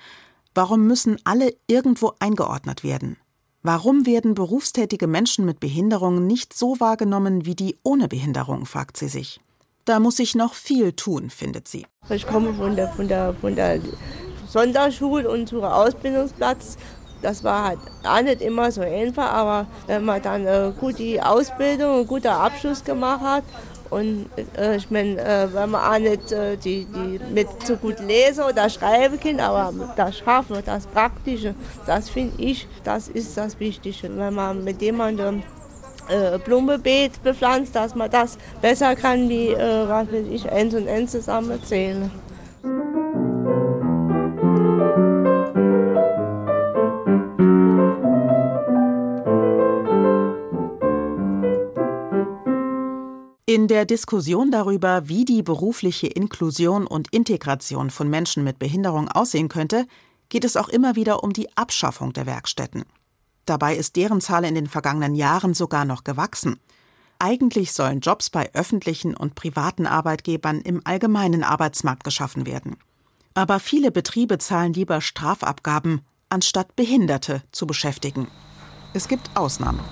warum 0.54 0.86
müssen 0.86 1.18
alle 1.24 1.54
irgendwo 1.66 2.12
eingeordnet 2.18 2.84
werden? 2.84 3.16
Warum 3.62 4.04
werden 4.04 4.34
berufstätige 4.34 5.06
Menschen 5.06 5.46
mit 5.46 5.58
Behinderungen 5.58 6.26
nicht 6.26 6.52
so 6.52 6.78
wahrgenommen 6.80 7.46
wie 7.46 7.54
die 7.54 7.78
ohne 7.82 8.08
Behinderung, 8.08 8.66
fragt 8.66 8.98
sie 8.98 9.08
sich. 9.08 9.40
Da 9.86 9.98
muss 9.98 10.16
sich 10.16 10.34
noch 10.34 10.52
viel 10.52 10.92
tun, 10.92 11.30
findet 11.30 11.68
sie. 11.68 11.86
Ich 12.10 12.26
komme 12.26 12.52
von 12.52 12.76
der, 12.76 12.88
von 12.88 13.08
der, 13.08 13.32
von 13.32 13.54
der 13.54 13.80
Sonderschule 14.46 15.30
und 15.30 15.48
zum 15.48 15.64
Ausbildungsplatz. 15.64 16.76
Das 17.24 17.42
war 17.42 17.64
halt 17.68 17.78
auch 18.06 18.20
nicht 18.20 18.42
immer 18.42 18.70
so 18.70 18.82
einfach, 18.82 19.32
aber 19.32 19.66
wenn 19.86 20.04
man 20.04 20.20
dann 20.20 20.46
äh, 20.46 20.72
gut 20.78 20.98
die 20.98 21.20
Ausbildung, 21.20 21.96
einen 21.96 22.06
guten 22.06 22.28
Abschluss 22.28 22.84
gemacht 22.84 23.22
hat 23.22 23.44
und 23.88 24.26
äh, 24.58 24.76
ich 24.76 24.90
meine, 24.90 25.20
äh, 25.20 25.54
wenn 25.54 25.70
man 25.70 25.94
auch 25.94 25.98
nicht 25.98 26.32
äh, 26.32 26.56
die, 26.56 26.84
die 26.84 27.20
mit 27.32 27.48
so 27.64 27.76
gut 27.76 28.00
lesen 28.00 28.44
oder 28.44 28.68
schreiben 28.68 29.18
kann, 29.20 29.40
aber 29.40 29.72
das 29.96 30.18
Schaffen, 30.18 30.56
das 30.66 30.86
Praktische, 30.86 31.54
das 31.86 32.10
finde 32.10 32.42
ich, 32.42 32.66
das 32.82 33.08
ist 33.08 33.36
das 33.36 33.58
Wichtige. 33.60 34.10
Wenn 34.16 34.34
man 34.34 34.64
mit 34.64 34.82
jemandem 34.82 35.42
äh, 36.08 36.38
Blumenbeet 36.38 37.22
bepflanzt, 37.22 37.74
dass 37.76 37.94
man 37.94 38.10
das 38.10 38.36
besser 38.60 38.96
kann, 38.96 39.28
wie 39.28 39.48
äh, 39.48 39.88
was 39.88 40.10
will 40.10 40.26
ich, 40.30 40.50
eins 40.50 40.74
und 40.74 40.88
eins 40.88 41.12
zusammenzählen. 41.12 42.10
In 53.54 53.68
der 53.68 53.84
Diskussion 53.84 54.50
darüber, 54.50 55.08
wie 55.08 55.24
die 55.24 55.44
berufliche 55.44 56.08
Inklusion 56.08 56.88
und 56.88 57.14
Integration 57.14 57.90
von 57.90 58.10
Menschen 58.10 58.42
mit 58.42 58.58
Behinderung 58.58 59.08
aussehen 59.08 59.48
könnte, 59.48 59.86
geht 60.28 60.44
es 60.44 60.56
auch 60.56 60.68
immer 60.68 60.96
wieder 60.96 61.22
um 61.22 61.32
die 61.32 61.56
Abschaffung 61.56 62.12
der 62.12 62.26
Werkstätten. 62.26 62.82
Dabei 63.46 63.76
ist 63.76 63.94
deren 63.94 64.20
Zahl 64.20 64.44
in 64.44 64.56
den 64.56 64.66
vergangenen 64.66 65.14
Jahren 65.14 65.54
sogar 65.54 65.84
noch 65.84 66.02
gewachsen. 66.02 66.58
Eigentlich 67.20 67.70
sollen 67.70 68.00
Jobs 68.00 68.28
bei 68.28 68.52
öffentlichen 68.54 69.16
und 69.16 69.36
privaten 69.36 69.86
Arbeitgebern 69.86 70.60
im 70.60 70.80
allgemeinen 70.82 71.44
Arbeitsmarkt 71.44 72.02
geschaffen 72.02 72.46
werden. 72.46 72.74
Aber 73.34 73.60
viele 73.60 73.92
Betriebe 73.92 74.38
zahlen 74.38 74.72
lieber 74.72 75.00
Strafabgaben, 75.00 76.00
anstatt 76.28 76.74
Behinderte 76.74 77.44
zu 77.52 77.68
beschäftigen. 77.68 78.26
Es 78.94 79.06
gibt 79.06 79.30
Ausnahmen. 79.36 79.84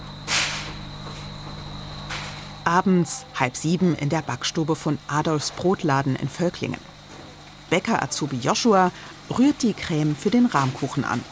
Abends 2.64 3.24
halb 3.38 3.56
sieben 3.56 3.94
in 3.96 4.08
der 4.08 4.22
Backstube 4.22 4.76
von 4.76 4.98
Adolfs 5.08 5.50
Brotladen 5.50 6.16
in 6.16 6.28
Völklingen. 6.28 6.80
Bäcker 7.70 8.02
Azubi 8.02 8.36
Joshua 8.36 8.92
rührt 9.36 9.62
die 9.62 9.72
Creme 9.72 10.14
für 10.14 10.30
den 10.30 10.46
Rahmkuchen 10.46 11.04
an. 11.04 11.22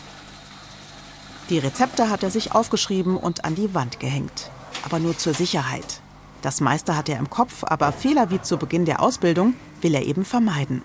Die 1.51 1.59
Rezepte 1.59 2.11
hat 2.11 2.23
er 2.23 2.31
sich 2.31 2.53
aufgeschrieben 2.53 3.17
und 3.17 3.45
an 3.45 3.55
die 3.55 3.75
Wand 3.75 4.01
gehängt. 4.01 4.51
Aber 4.85 4.99
nur 4.99 5.19
zur 5.19 5.35
Sicherheit. 5.35 6.01
Das 6.43 6.61
meiste 6.61 6.97
hat 6.97 7.09
er 7.09 7.19
im 7.19 7.29
Kopf, 7.29 7.65
aber 7.65 7.93
Fehler 7.93 8.31
wie 8.31 8.41
zu 8.41 8.57
Beginn 8.57 8.85
der 8.85 9.03
Ausbildung 9.03 9.55
will 9.83 9.95
er 9.95 10.07
eben 10.07 10.25
vermeiden. 10.25 10.83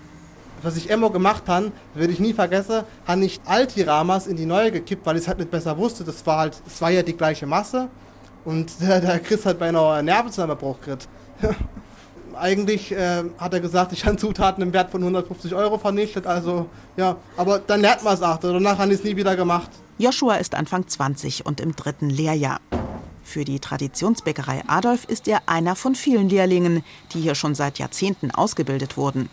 Was 0.62 0.78
ich 0.78 0.90
immer 0.90 1.12
gemacht 1.12 1.44
habe, 1.48 1.72
werde 1.94 2.12
ich 2.12 2.20
nie 2.20 2.34
vergessen, 2.34 2.84
habe 3.08 3.26
ich 3.26 3.40
alte 3.46 3.86
Ramas 3.86 4.26
in 4.26 4.36
die 4.36 4.46
neue 4.46 4.72
gekippt, 4.72 5.06
weil 5.06 5.16
ich 5.16 5.22
es 5.22 5.28
halt 5.28 5.38
nicht 5.38 5.52
besser 5.52 5.78
wusste. 5.78 6.04
Das 6.04 6.26
war 6.26 6.40
halt, 6.40 6.62
es 6.66 6.82
war 6.82 6.90
ja 6.90 7.04
die 7.04 7.16
gleiche 7.16 7.46
Masse. 7.46 7.90
Und 8.46 8.72
der, 8.82 9.02
der 9.02 9.20
Chris 9.20 9.46
hat 9.46 9.60
bei 9.60 9.70
einer 9.70 10.02
Nervenzusammenbruch 10.02 10.80
gekriegt. 10.80 11.08
Eigentlich 12.38 12.92
äh, 12.92 13.24
hat 13.38 13.54
er 13.54 13.62
gesagt, 13.62 13.94
ich 13.94 14.06
habe 14.06 14.18
Zutaten 14.18 14.62
im 14.62 14.74
Wert 14.74 14.92
von 14.92 15.02
150 15.02 15.56
Euro 15.56 15.78
vernichtet. 15.78 16.28
Also 16.28 16.68
ja, 16.98 17.16
aber 17.38 17.60
dann 17.60 17.80
lernt 17.82 18.04
man 18.04 18.14
es 18.14 18.22
auch. 18.22 18.38
Danach 18.38 18.78
habe 18.78 18.92
ich 18.92 19.00
es 19.00 19.06
nie 19.06 19.16
wieder 19.16 19.36
gemacht. 19.38 19.70
Joshua 19.98 20.36
ist 20.36 20.54
Anfang 20.54 20.86
20 20.86 21.46
und 21.46 21.62
im 21.62 21.76
dritten 21.76 22.10
Lehrjahr. 22.10 22.60
Für 23.24 23.46
die 23.46 23.60
Traditionsbäckerei 23.60 24.64
Adolf 24.68 25.06
ist 25.06 25.28
er 25.30 25.44
einer 25.48 25.76
von 25.76 25.96
vielen 25.96 26.28
Lehrlingen, 26.28 26.84
die 27.14 27.22
hier 27.22 27.36
schon 27.36 27.56
seit 27.56 27.80
Jahrzehnten 27.80 28.32
ausgebildet 28.32 28.98
wurden. 28.98 29.30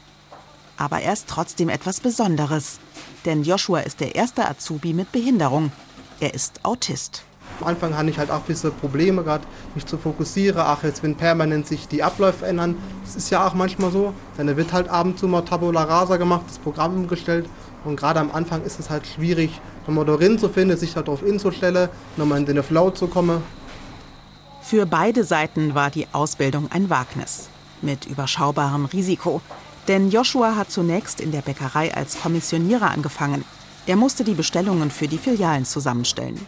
Aber 0.76 1.00
er 1.00 1.12
ist 1.12 1.28
trotzdem 1.28 1.68
etwas 1.68 2.00
Besonderes. 2.00 2.78
Denn 3.24 3.42
Joshua 3.42 3.80
ist 3.80 4.00
der 4.00 4.14
erste 4.14 4.48
Azubi 4.48 4.94
mit 4.94 5.12
Behinderung. 5.12 5.72
Er 6.20 6.34
ist 6.34 6.64
Autist. 6.64 7.24
Am 7.62 7.68
Anfang 7.68 7.96
hatte 7.96 8.10
ich 8.10 8.18
halt 8.18 8.32
auch 8.32 8.40
ein 8.40 8.46
bisschen 8.46 8.72
Probleme 8.72 9.22
gehabt, 9.22 9.46
mich 9.76 9.86
zu 9.86 9.96
fokussieren. 9.96 10.60
Ach, 10.64 10.82
jetzt 10.82 11.04
wenn 11.04 11.14
permanent 11.14 11.64
sich 11.64 11.86
die 11.86 12.02
Abläufe 12.02 12.44
ändern, 12.44 12.76
das 13.04 13.14
ist 13.14 13.30
ja 13.30 13.46
auch 13.46 13.54
manchmal 13.54 13.92
so. 13.92 14.12
Dann 14.36 14.56
wird 14.56 14.72
halt 14.72 14.88
ab 14.88 15.06
mal 15.22 15.42
Tabula 15.42 15.84
Rasa 15.84 16.16
gemacht, 16.16 16.42
das 16.48 16.58
Programm 16.58 16.96
umgestellt. 16.96 17.46
Und 17.84 17.94
gerade 17.94 18.18
am 18.18 18.32
Anfang 18.32 18.64
ist 18.64 18.80
es 18.80 18.90
halt 18.90 19.06
schwierig, 19.06 19.60
nochmal 19.86 20.04
darin 20.04 20.40
zu 20.40 20.48
finden, 20.48 20.76
sich 20.76 20.92
darauf 20.92 21.22
inzustellen, 21.22 21.88
nochmal 22.16 22.38
in 22.38 22.46
den 22.46 22.60
Flow 22.64 22.90
zu 22.90 23.06
kommen. 23.06 23.42
Für 24.60 24.84
beide 24.84 25.22
Seiten 25.22 25.76
war 25.76 25.90
die 25.90 26.08
Ausbildung 26.10 26.68
ein 26.72 26.90
Wagnis. 26.90 27.48
Mit 27.80 28.06
überschaubarem 28.06 28.86
Risiko. 28.86 29.40
Denn 29.86 30.10
Joshua 30.10 30.56
hat 30.56 30.72
zunächst 30.72 31.20
in 31.20 31.30
der 31.30 31.42
Bäckerei 31.42 31.94
als 31.94 32.20
Kommissionierer 32.20 32.90
angefangen. 32.90 33.44
Er 33.86 33.94
musste 33.94 34.24
die 34.24 34.34
Bestellungen 34.34 34.90
für 34.90 35.06
die 35.06 35.18
Filialen 35.18 35.64
zusammenstellen. 35.64 36.40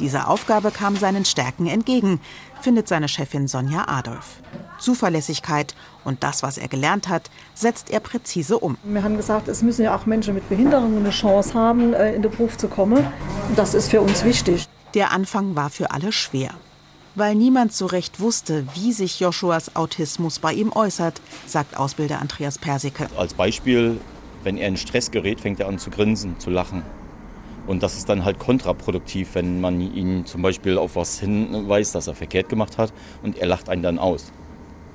Diese 0.00 0.26
Aufgabe 0.26 0.72
kam 0.72 0.96
seinen 0.96 1.24
Stärken 1.24 1.66
entgegen, 1.66 2.20
findet 2.60 2.88
seine 2.88 3.08
Chefin 3.08 3.46
Sonja 3.46 3.86
Adolf. 3.86 4.40
Zuverlässigkeit 4.80 5.74
und 6.04 6.24
das, 6.24 6.42
was 6.42 6.58
er 6.58 6.68
gelernt 6.68 7.08
hat, 7.08 7.30
setzt 7.54 7.90
er 7.90 8.00
präzise 8.00 8.58
um. 8.58 8.76
Wir 8.82 9.04
haben 9.04 9.16
gesagt, 9.16 9.46
es 9.48 9.62
müssen 9.62 9.84
ja 9.84 9.96
auch 9.96 10.06
Menschen 10.06 10.34
mit 10.34 10.48
Behinderungen 10.48 10.98
eine 10.98 11.10
Chance 11.10 11.54
haben, 11.54 11.94
äh, 11.94 12.14
in 12.14 12.22
den 12.22 12.30
Beruf 12.30 12.56
zu 12.56 12.68
kommen. 12.68 13.06
Das 13.54 13.74
ist 13.74 13.88
für 13.88 14.00
uns 14.00 14.24
wichtig. 14.24 14.66
Der 14.94 15.12
Anfang 15.12 15.54
war 15.54 15.70
für 15.70 15.90
alle 15.92 16.10
schwer. 16.10 16.50
Weil 17.14 17.36
niemand 17.36 17.72
so 17.72 17.86
recht 17.86 18.18
wusste, 18.18 18.66
wie 18.74 18.92
sich 18.92 19.20
Joshuas 19.20 19.76
Autismus 19.76 20.40
bei 20.40 20.52
ihm 20.52 20.72
äußert, 20.72 21.20
sagt 21.46 21.76
Ausbilder 21.76 22.20
Andreas 22.20 22.58
Persicke. 22.58 23.06
Als 23.16 23.34
Beispiel, 23.34 24.00
wenn 24.42 24.56
er 24.56 24.66
in 24.66 24.76
Stress 24.76 25.12
gerät, 25.12 25.40
fängt 25.40 25.60
er 25.60 25.68
an 25.68 25.78
zu 25.78 25.90
grinsen, 25.90 26.40
zu 26.40 26.50
lachen. 26.50 26.82
Und 27.66 27.82
das 27.82 27.96
ist 27.96 28.08
dann 28.08 28.24
halt 28.24 28.38
kontraproduktiv, 28.38 29.34
wenn 29.34 29.60
man 29.60 29.80
ihn 29.80 30.26
zum 30.26 30.42
Beispiel 30.42 30.76
auf 30.76 30.96
was 30.96 31.18
hinweist, 31.18 31.94
das 31.94 32.06
er 32.06 32.14
verkehrt 32.14 32.48
gemacht 32.48 32.76
hat 32.76 32.92
und 33.22 33.38
er 33.38 33.46
lacht 33.46 33.68
einen 33.68 33.82
dann 33.82 33.98
aus. 33.98 34.32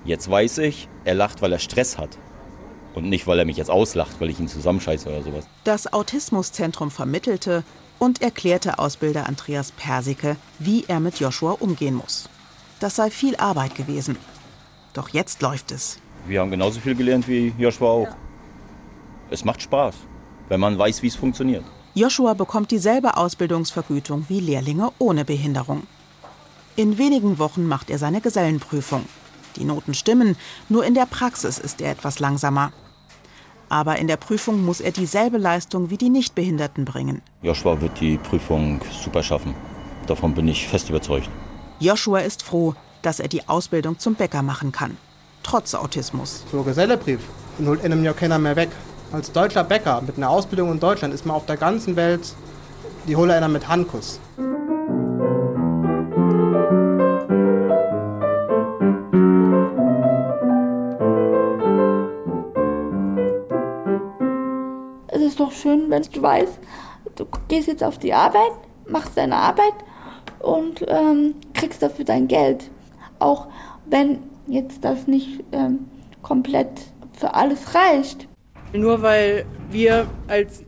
Jetzt 0.06 0.30
weiß 0.30 0.60
ich, 0.60 0.88
er 1.04 1.16
lacht, 1.16 1.42
weil 1.42 1.52
er 1.52 1.60
Stress 1.60 1.98
hat. 1.98 2.18
Und 2.94 3.10
nicht, 3.10 3.28
weil 3.28 3.40
er 3.40 3.46
mich 3.46 3.58
jetzt 3.58 3.70
auslacht, 3.70 4.20
weil 4.20 4.30
ich 4.30 4.40
ihn 4.40 4.48
zusammenscheiße 4.48 5.10
oder 5.10 5.24
sowas. 5.24 5.48
Das 5.64 5.92
Autismuszentrum 5.94 6.92
vermittelte 6.92 7.64
und 7.98 8.22
erklärte 8.22 8.80
Ausbilder 8.80 9.28
Andreas 9.28 9.72
Persicke, 9.72 10.38
wie 10.58 10.86
er 10.88 11.00
mit 11.00 11.20
Joshua 11.20 11.52
umgehen 11.54 11.96
muss. 11.96 12.30
Das 12.80 12.96
sei 12.96 13.10
viel 13.10 13.36
Arbeit 13.36 13.76
gewesen. 13.76 14.18
Doch 14.94 15.10
jetzt 15.10 15.42
läuft 15.42 15.72
es. 15.72 16.00
Wir 16.28 16.42
haben 16.42 16.52
genauso 16.52 16.80
viel 16.80 16.96
gelernt 16.96 17.28
wie 17.28 17.54
Joshua 17.58 17.90
auch. 17.90 18.04
Ja. 18.06 18.16
Es 19.30 19.46
macht 19.46 19.62
Spaß. 19.62 19.96
wenn 20.48 20.60
man 20.60 20.78
weiß, 20.78 21.04
wie 21.04 21.08
es 21.08 21.16
funktioniert. 21.16 21.64
Joshua 22.00 22.34
bekommt 22.34 22.72
dieselbe 22.72 23.18
Ausbildungsvergütung 23.18 24.24
wie 24.30 24.40
Lehrlinge 24.40 24.94
ohne 25.00 25.26
Behinderung. 25.26 25.84
In 26.78 26.98
wenigen 26.98 27.40
Wochen 27.40 27.68
macht 27.68 27.90
er 27.90 27.98
seine 27.98 28.22
Gesellenprüfung. 28.22 29.04
Die 29.58 29.66
Noten 29.66 29.94
stimmen, 29.94 30.38
nur 30.70 30.86
in 30.86 30.94
der 30.94 31.06
Praxis 31.06 31.58
ist 31.58 31.82
er 31.82 31.92
etwas 31.92 32.20
langsamer. 32.20 32.72
Aber 33.68 33.98
in 33.98 34.08
der 34.08 34.16
Prüfung 34.16 34.64
muss 34.64 34.80
er 34.80 34.92
dieselbe 34.92 35.38
Leistung 35.38 35.90
wie 35.90 35.98
die 35.98 36.10
Nichtbehinderten 36.10 36.86
bringen. 36.86 37.22
Joshua 37.42 37.82
wird 37.82 38.00
die 38.00 38.18
Prüfung 38.18 38.80
super 39.04 39.22
schaffen. 39.22 39.54
Davon 40.08 40.34
bin 40.34 40.48
ich 40.48 40.70
fest 40.70 40.90
überzeugt. 40.90 41.30
Joshua 41.82 42.20
ist 42.20 42.44
froh, 42.44 42.76
dass 43.02 43.20
er 43.20 43.28
die 43.28 43.50
Ausbildung 43.50 44.00
zum 44.00 44.16
Bäcker 44.16 44.42
machen 44.42 44.72
kann. 44.72 44.96
Trotz 45.44 45.76
Autismus. 45.76 46.46
So 46.50 46.64
Gesellebrief, 46.64 47.20
holt 47.66 47.84
einem 47.84 48.06
ja 48.06 48.14
keiner 48.14 48.40
mehr 48.40 48.56
weg. 48.56 48.70
Als 49.12 49.32
deutscher 49.32 49.64
Bäcker 49.64 50.04
mit 50.06 50.18
einer 50.18 50.30
Ausbildung 50.30 50.72
in 50.72 50.80
Deutschland 50.80 51.16
ist 51.16 51.26
man 51.26 51.36
auf 51.36 51.48
der 51.48 51.58
ganzen 51.58 51.96
Welt, 51.96 52.36
die 53.08 53.16
hole 53.16 53.34
einer 53.34 53.48
mit 53.48 53.68
Handkuss. 53.68 54.20
Es 65.08 65.22
ist 65.24 65.40
doch 65.40 65.52
schön, 65.52 65.90
wenn 65.90 66.04
du 66.04 66.22
weißt, 66.22 66.60
du 67.16 67.26
gehst 67.48 67.68
jetzt 67.68 67.84
auf 67.84 67.98
die 67.98 68.14
Arbeit, 68.14 68.52
machst 68.88 69.18
deine 69.18 69.38
Arbeit 69.38 69.74
und 70.38 70.86
ähm, 70.88 71.34
kriegst 71.56 71.82
dafür 71.82 72.06
dein 72.06 72.28
Geld. 72.28 72.70
Auch 73.18 73.48
wenn 73.88 74.20
jetzt 74.46 74.86
das 74.86 75.08
nicht 75.08 75.44
ähm, 75.52 75.90
komplett 76.22 76.70
für 77.14 77.34
alles 77.34 77.74
reicht. 77.74 78.29
Nur 78.74 79.02
weil 79.02 79.46
wir 79.72 80.08
als 80.28 80.64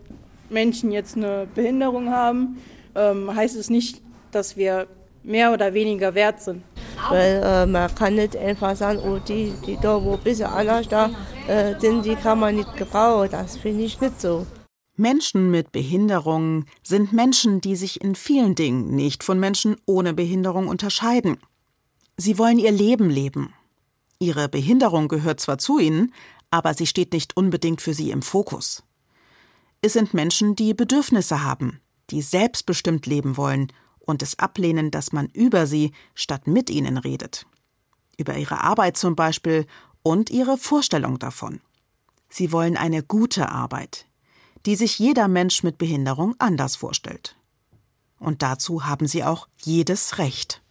Menschen 0.50 0.92
jetzt 0.92 1.16
eine 1.16 1.48
Behinderung 1.54 2.10
haben, 2.10 2.58
ähm, 2.96 3.34
heißt 3.34 3.56
es 3.56 3.70
nicht, 3.70 4.02
dass 4.32 4.58
wir 4.58 4.88
mehr 5.24 5.54
oder 5.54 5.74
weniger 5.74 6.16
wert 6.16 6.42
sind. 6.42 6.64
Weil 7.10 7.42
äh, 7.44 7.66
man 7.66 7.94
kann 7.96 8.16
nicht 8.16 8.36
einfach 8.36 8.76
sagen, 8.76 9.00
oh, 9.00 9.20
die, 9.20 9.54
die 9.66 9.78
da, 9.82 10.04
wo 10.04 10.14
ein 10.14 10.20
bisschen 10.20 10.48
anders 10.48 10.88
da 10.88 11.10
äh, 11.48 11.80
sind, 11.80 12.06
die 12.06 12.16
kann 12.16 12.40
man 12.40 12.56
nicht 12.56 12.76
gebrauchen. 12.76 13.30
Das 13.32 13.58
finde 13.58 13.84
ich 13.84 14.00
nicht 14.02 14.20
so. 14.20 14.46
Menschen 14.98 15.50
mit 15.50 15.72
Behinderung 15.72 16.66
sind 16.84 17.14
Menschen, 17.14 17.62
die 17.62 17.76
sich 17.76 18.02
in 18.02 18.14
vielen 18.16 18.56
Dingen 18.56 18.96
nicht 18.96 19.24
von 19.24 19.40
Menschen 19.40 19.78
ohne 19.86 20.14
Behinderung 20.14 20.68
unterscheiden. 20.68 21.38
Sie 22.18 22.38
wollen 22.38 22.60
ihr 22.60 22.72
Leben 22.72 23.10
leben. 23.10 23.54
Ihre 24.20 24.48
Behinderung 24.48 25.08
gehört 25.08 25.40
zwar 25.40 25.58
zu 25.58 25.80
ihnen, 25.80 26.14
aber 26.52 26.74
sie 26.74 26.86
steht 26.86 27.14
nicht 27.14 27.36
unbedingt 27.36 27.82
für 27.82 27.94
sie 27.94 28.12
im 28.12 28.22
Fokus. 28.22 28.84
Es 29.82 29.94
sind 29.94 30.14
Menschen, 30.14 30.56
die 30.56 30.74
Bedürfnisse 30.74 31.44
haben, 31.44 31.82
die 32.12 32.22
selbstbestimmt 32.22 33.08
leben 33.08 33.38
wollen 33.38 33.72
und 34.00 34.22
es 34.22 34.38
ablehnen, 34.38 34.92
dass 34.92 35.12
man 35.12 35.28
über 35.28 35.66
sie 35.66 35.94
statt 36.14 36.46
mit 36.46 36.70
ihnen 36.70 36.98
redet. 36.98 37.48
Über 38.18 38.38
ihre 38.38 38.62
Arbeit 38.62 38.98
zum 38.98 39.16
Beispiel 39.16 39.66
und 40.04 40.30
ihre 40.30 40.58
Vorstellung 40.58 41.18
davon. 41.18 41.62
Sie 42.30 42.52
wollen 42.52 42.78
eine 42.78 43.02
gute 43.02 43.50
Arbeit, 43.50 44.06
die 44.66 44.76
sich 44.76 45.00
jeder 45.00 45.28
Mensch 45.28 45.64
mit 45.64 45.78
Behinderung 45.78 46.36
anders 46.38 46.76
vorstellt. 46.76 47.36
Und 48.20 48.42
dazu 48.42 48.86
haben 48.86 49.08
sie 49.08 49.24
auch 49.24 49.48
jedes 49.64 50.18
Recht. 50.18 50.62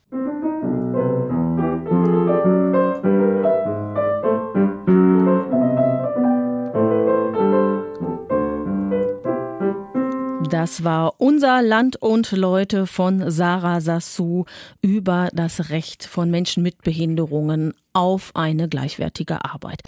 Das 10.60 10.84
war 10.84 11.14
unser 11.16 11.62
Land 11.62 11.96
und 11.96 12.32
Leute 12.32 12.86
von 12.86 13.30
Sarah 13.30 13.80
Sassou 13.80 14.44
über 14.82 15.30
das 15.32 15.70
Recht 15.70 16.04
von 16.04 16.30
Menschen 16.30 16.62
mit 16.62 16.82
Behinderungen 16.82 17.72
auf 17.94 18.32
eine 18.34 18.68
gleichwertige 18.68 19.42
Arbeit. 19.42 19.80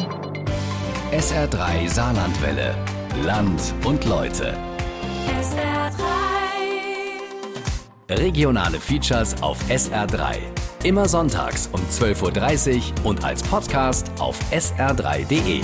SR3 1.13 1.87
Saarlandwelle. 1.91 2.75
Land 3.23 3.75
und 3.85 4.03
Leute. 4.07 4.57
Regionale 8.09 8.81
Features 8.81 9.43
auf 9.43 9.59
SR3. 9.69 10.39
Immer 10.85 11.07
sonntags 11.07 11.69
um 11.71 11.81
12.30 11.83 12.77
Uhr 12.79 13.11
und 13.11 13.23
als 13.23 13.43
Podcast 13.43 14.11
auf 14.19 14.39
sr3.de. 14.51 15.61